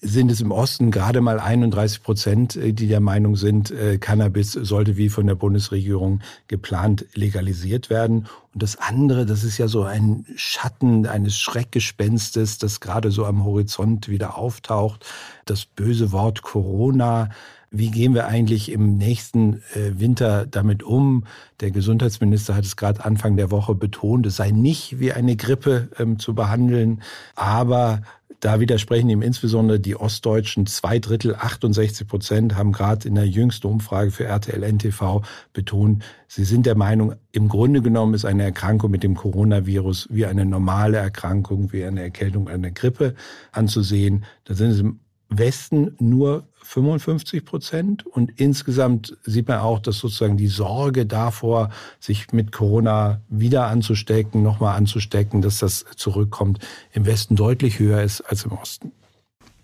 sind 0.00 0.30
es 0.30 0.40
im 0.40 0.52
Osten 0.52 0.90
gerade 0.90 1.20
mal 1.20 1.40
31 1.40 2.02
Prozent, 2.02 2.56
äh, 2.56 2.72
die 2.72 2.86
der 2.86 3.00
Meinung 3.00 3.36
sind, 3.36 3.70
äh, 3.70 3.98
Cannabis 3.98 4.52
sollte 4.52 4.96
wie 4.96 5.08
von 5.08 5.26
der 5.26 5.34
Bundesregierung 5.34 6.20
geplant 6.46 7.06
legalisiert 7.14 7.90
werden. 7.90 8.26
Und 8.54 8.62
das 8.62 8.76
andere, 8.76 9.26
das 9.26 9.44
ist 9.44 9.58
ja 9.58 9.68
so 9.68 9.82
ein 9.82 10.24
Schatten 10.36 11.06
eines 11.06 11.36
Schreckgespenstes, 11.38 12.58
das 12.58 12.80
gerade 12.80 13.10
so 13.10 13.24
am 13.24 13.44
Horizont 13.44 14.08
wieder 14.08 14.36
auftaucht. 14.36 15.04
Das 15.46 15.64
böse 15.64 16.12
Wort 16.12 16.42
Corona. 16.42 17.30
Wie 17.70 17.90
gehen 17.90 18.14
wir 18.14 18.26
eigentlich 18.26 18.72
im 18.72 18.96
nächsten 18.96 19.62
äh, 19.74 19.98
Winter 19.98 20.46
damit 20.46 20.82
um? 20.82 21.24
Der 21.60 21.70
Gesundheitsminister 21.70 22.54
hat 22.54 22.64
es 22.64 22.76
gerade 22.76 23.04
Anfang 23.04 23.36
der 23.36 23.50
Woche 23.50 23.74
betont, 23.74 24.26
es 24.26 24.36
sei 24.36 24.50
nicht 24.50 25.00
wie 25.00 25.12
eine 25.12 25.36
Grippe 25.36 25.88
ähm, 25.98 26.18
zu 26.18 26.34
behandeln, 26.34 27.02
aber 27.34 28.02
da 28.40 28.60
widersprechen 28.60 29.10
ihm 29.10 29.20
insbesondere 29.20 29.80
die 29.80 29.96
Ostdeutschen. 29.96 30.66
Zwei 30.66 31.00
Drittel, 31.00 31.34
68 31.34 32.06
Prozent, 32.06 32.56
haben 32.56 32.72
gerade 32.72 33.08
in 33.08 33.16
der 33.16 33.26
jüngsten 33.26 33.66
Umfrage 33.66 34.12
für 34.12 34.24
RTL 34.24 34.62
NTV 34.62 35.22
betont, 35.52 36.04
sie 36.28 36.44
sind 36.44 36.64
der 36.64 36.76
Meinung, 36.76 37.14
im 37.32 37.48
Grunde 37.48 37.82
genommen 37.82 38.14
ist 38.14 38.24
eine 38.24 38.44
Erkrankung 38.44 38.92
mit 38.92 39.02
dem 39.02 39.16
Coronavirus 39.16 40.08
wie 40.10 40.26
eine 40.26 40.44
normale 40.44 40.98
Erkrankung, 40.98 41.72
wie 41.72 41.84
eine 41.84 42.02
Erkältung, 42.02 42.48
eine 42.48 42.70
Grippe 42.70 43.14
anzusehen. 43.50 44.24
Da 44.44 44.54
sind 44.54 44.70
es 44.70 44.80
im 44.80 45.00
Westen 45.28 45.94
nur 45.98 46.44
55 46.62 47.44
Prozent. 47.44 48.06
Und 48.06 48.32
insgesamt 48.36 49.16
sieht 49.24 49.48
man 49.48 49.58
auch, 49.58 49.80
dass 49.80 49.98
sozusagen 49.98 50.36
die 50.36 50.48
Sorge 50.48 51.06
davor, 51.06 51.70
sich 52.00 52.32
mit 52.32 52.52
Corona 52.52 53.20
wieder 53.28 53.66
anzustecken, 53.66 54.42
nochmal 54.42 54.76
anzustecken, 54.76 55.40
dass 55.40 55.58
das 55.58 55.84
zurückkommt, 55.96 56.58
im 56.92 57.06
Westen 57.06 57.36
deutlich 57.36 57.78
höher 57.78 58.02
ist 58.02 58.20
als 58.22 58.44
im 58.44 58.52
Osten. 58.52 58.92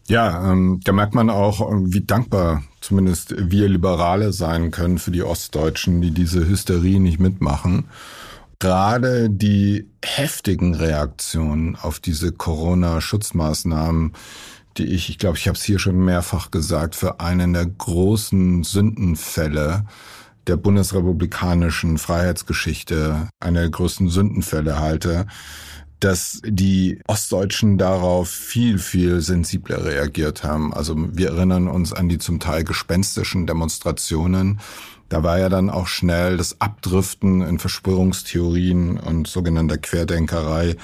Ja, 0.06 0.52
ähm, 0.52 0.80
da 0.84 0.92
merkt 0.92 1.14
man 1.14 1.30
auch, 1.30 1.60
wie 1.84 2.02
dankbar 2.02 2.62
zumindest 2.80 3.34
wir 3.38 3.68
Liberale 3.68 4.32
sein 4.32 4.70
können 4.70 4.98
für 4.98 5.10
die 5.10 5.22
Ostdeutschen, 5.22 6.02
die 6.02 6.10
diese 6.10 6.46
Hysterie 6.46 7.00
nicht 7.00 7.20
mitmachen. 7.20 7.86
Gerade 8.58 9.30
die 9.30 9.88
heftigen 10.02 10.74
Reaktionen 10.74 11.76
auf 11.76 12.00
diese 12.00 12.32
Corona-Schutzmaßnahmen 12.32 14.12
die 14.76 14.86
ich, 14.86 15.08
ich 15.08 15.18
glaube, 15.18 15.38
ich 15.38 15.48
habe 15.48 15.56
es 15.56 15.64
hier 15.64 15.78
schon 15.78 16.04
mehrfach 16.04 16.50
gesagt, 16.50 16.96
für 16.96 17.20
einen 17.20 17.52
der 17.52 17.66
großen 17.66 18.64
Sündenfälle 18.64 19.86
der 20.46 20.56
bundesrepublikanischen 20.56 21.98
Freiheitsgeschichte, 21.98 23.28
einer 23.40 23.60
der 23.60 23.70
größten 23.70 24.08
Sündenfälle 24.08 24.78
halte, 24.78 25.26
dass 26.00 26.42
die 26.44 27.00
Ostdeutschen 27.06 27.78
darauf 27.78 28.28
viel, 28.28 28.78
viel 28.78 29.20
sensibler 29.22 29.84
reagiert 29.84 30.44
haben. 30.44 30.74
Also 30.74 30.96
wir 31.16 31.30
erinnern 31.30 31.66
uns 31.66 31.92
an 31.92 32.08
die 32.08 32.18
zum 32.18 32.40
Teil 32.40 32.64
gespenstischen 32.64 33.46
Demonstrationen. 33.46 34.60
Da 35.08 35.22
war 35.22 35.38
ja 35.38 35.48
dann 35.48 35.70
auch 35.70 35.86
schnell 35.86 36.36
das 36.36 36.60
Abdriften 36.60 37.42
in 37.42 37.58
Verschwörungstheorien 37.58 38.98
und 38.98 39.28
sogenannter 39.28 39.78
Querdenkerei. 39.78 40.76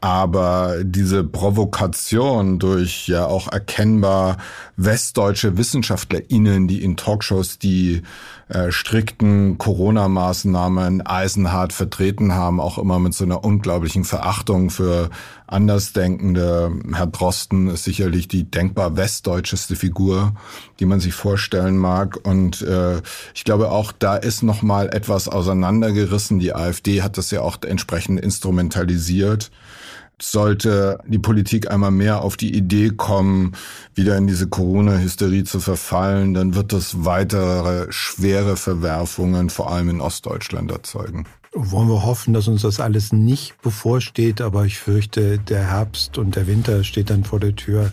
Aber 0.00 0.76
diese 0.82 1.24
Provokation 1.24 2.58
durch 2.58 3.08
ja 3.08 3.26
auch 3.26 3.50
erkennbar 3.50 4.36
westdeutsche 4.76 5.56
WissenschaftlerInnen, 5.56 6.68
die 6.68 6.82
in 6.82 6.96
Talkshows 6.96 7.58
die 7.58 8.02
äh, 8.48 8.72
strikten 8.72 9.58
Corona-Maßnahmen 9.58 11.06
eisenhart 11.06 11.72
vertreten 11.72 12.34
haben, 12.34 12.60
auch 12.60 12.78
immer 12.78 12.98
mit 12.98 13.14
so 13.14 13.24
einer 13.24 13.42
unglaublichen 13.42 14.04
Verachtung 14.04 14.70
für 14.70 15.08
Andersdenkende. 15.50 16.72
Herr 16.92 17.06
Drosten 17.06 17.68
ist 17.68 17.84
sicherlich 17.84 18.28
die 18.28 18.50
denkbar 18.50 18.96
westdeutscheste 18.96 19.76
Figur, 19.76 20.34
die 20.78 20.86
man 20.86 21.00
sich 21.00 21.14
vorstellen 21.14 21.76
mag. 21.76 22.18
Und 22.22 22.62
äh, 22.62 23.02
ich 23.34 23.44
glaube 23.44 23.70
auch, 23.70 23.92
da 23.92 24.16
ist 24.16 24.42
noch 24.42 24.62
mal 24.62 24.88
etwas 24.88 25.28
auseinandergerissen. 25.28 26.38
Die 26.38 26.54
AfD 26.54 27.02
hat 27.02 27.18
das 27.18 27.30
ja 27.30 27.42
auch 27.42 27.58
entsprechend 27.62 28.20
instrumentalisiert 28.20 29.50
sollte 30.22 30.98
die 31.06 31.18
Politik 31.18 31.70
einmal 31.70 31.90
mehr 31.90 32.22
auf 32.22 32.36
die 32.36 32.54
Idee 32.54 32.90
kommen, 32.90 33.52
wieder 33.94 34.16
in 34.16 34.26
diese 34.26 34.48
Corona-Hysterie 34.48 35.44
zu 35.44 35.60
verfallen, 35.60 36.34
dann 36.34 36.54
wird 36.54 36.72
das 36.72 37.04
weitere 37.04 37.86
schwere 37.90 38.56
Verwerfungen, 38.56 39.50
vor 39.50 39.72
allem 39.72 39.88
in 39.88 40.00
Ostdeutschland, 40.00 40.70
erzeugen. 40.70 41.26
Wollen 41.52 41.88
wir 41.88 42.04
hoffen, 42.04 42.32
dass 42.32 42.46
uns 42.46 42.62
das 42.62 42.78
alles 42.78 43.12
nicht 43.12 43.60
bevorsteht, 43.60 44.40
aber 44.40 44.66
ich 44.66 44.78
fürchte, 44.78 45.38
der 45.38 45.68
Herbst 45.68 46.16
und 46.16 46.36
der 46.36 46.46
Winter 46.46 46.84
steht 46.84 47.10
dann 47.10 47.24
vor 47.24 47.40
der 47.40 47.56
Tür. 47.56 47.90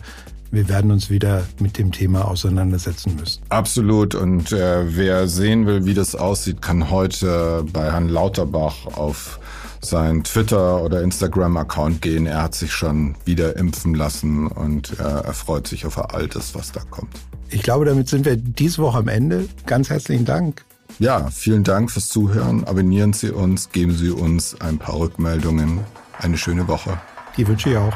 Wir 0.52 0.68
werden 0.68 0.92
uns 0.92 1.10
wieder 1.10 1.42
mit 1.58 1.76
dem 1.76 1.90
Thema 1.90 2.28
auseinandersetzen 2.28 3.16
müssen. 3.16 3.42
Absolut. 3.48 4.14
Und 4.14 4.52
äh, 4.52 4.96
wer 4.96 5.26
sehen 5.26 5.66
will, 5.66 5.84
wie 5.86 5.94
das 5.94 6.14
aussieht, 6.14 6.62
kann 6.62 6.88
heute 6.90 7.64
bei 7.72 7.90
Herrn 7.90 8.08
Lauterbach 8.08 8.86
auf 8.96 9.40
sein 9.80 10.22
Twitter- 10.22 10.80
oder 10.80 11.02
Instagram-Account 11.02 12.00
gehen. 12.00 12.26
Er 12.26 12.42
hat 12.44 12.54
sich 12.54 12.72
schon 12.72 13.16
wieder 13.24 13.56
impfen 13.56 13.94
lassen 13.94 14.46
und 14.46 14.98
äh, 15.00 15.02
er 15.02 15.34
freut 15.34 15.66
sich 15.66 15.84
auf 15.84 15.98
all 16.14 16.28
das, 16.28 16.54
was 16.54 16.70
da 16.70 16.80
kommt. 16.90 17.14
Ich 17.50 17.62
glaube, 17.62 17.84
damit 17.84 18.08
sind 18.08 18.24
wir 18.24 18.36
diese 18.36 18.78
Woche 18.82 18.98
am 18.98 19.08
Ende. 19.08 19.48
Ganz 19.66 19.90
herzlichen 19.90 20.24
Dank. 20.24 20.64
Ja, 20.98 21.30
vielen 21.30 21.62
Dank 21.62 21.92
fürs 21.92 22.08
Zuhören. 22.08 22.64
Abonnieren 22.64 23.12
Sie 23.12 23.30
uns, 23.30 23.70
geben 23.70 23.94
Sie 23.94 24.10
uns 24.10 24.60
ein 24.60 24.78
paar 24.78 24.98
Rückmeldungen. 24.98 25.80
Eine 26.18 26.36
schöne 26.36 26.66
Woche. 26.66 27.00
Die 27.36 27.46
wünsche 27.46 27.70
ich 27.70 27.76
auch. 27.76 27.94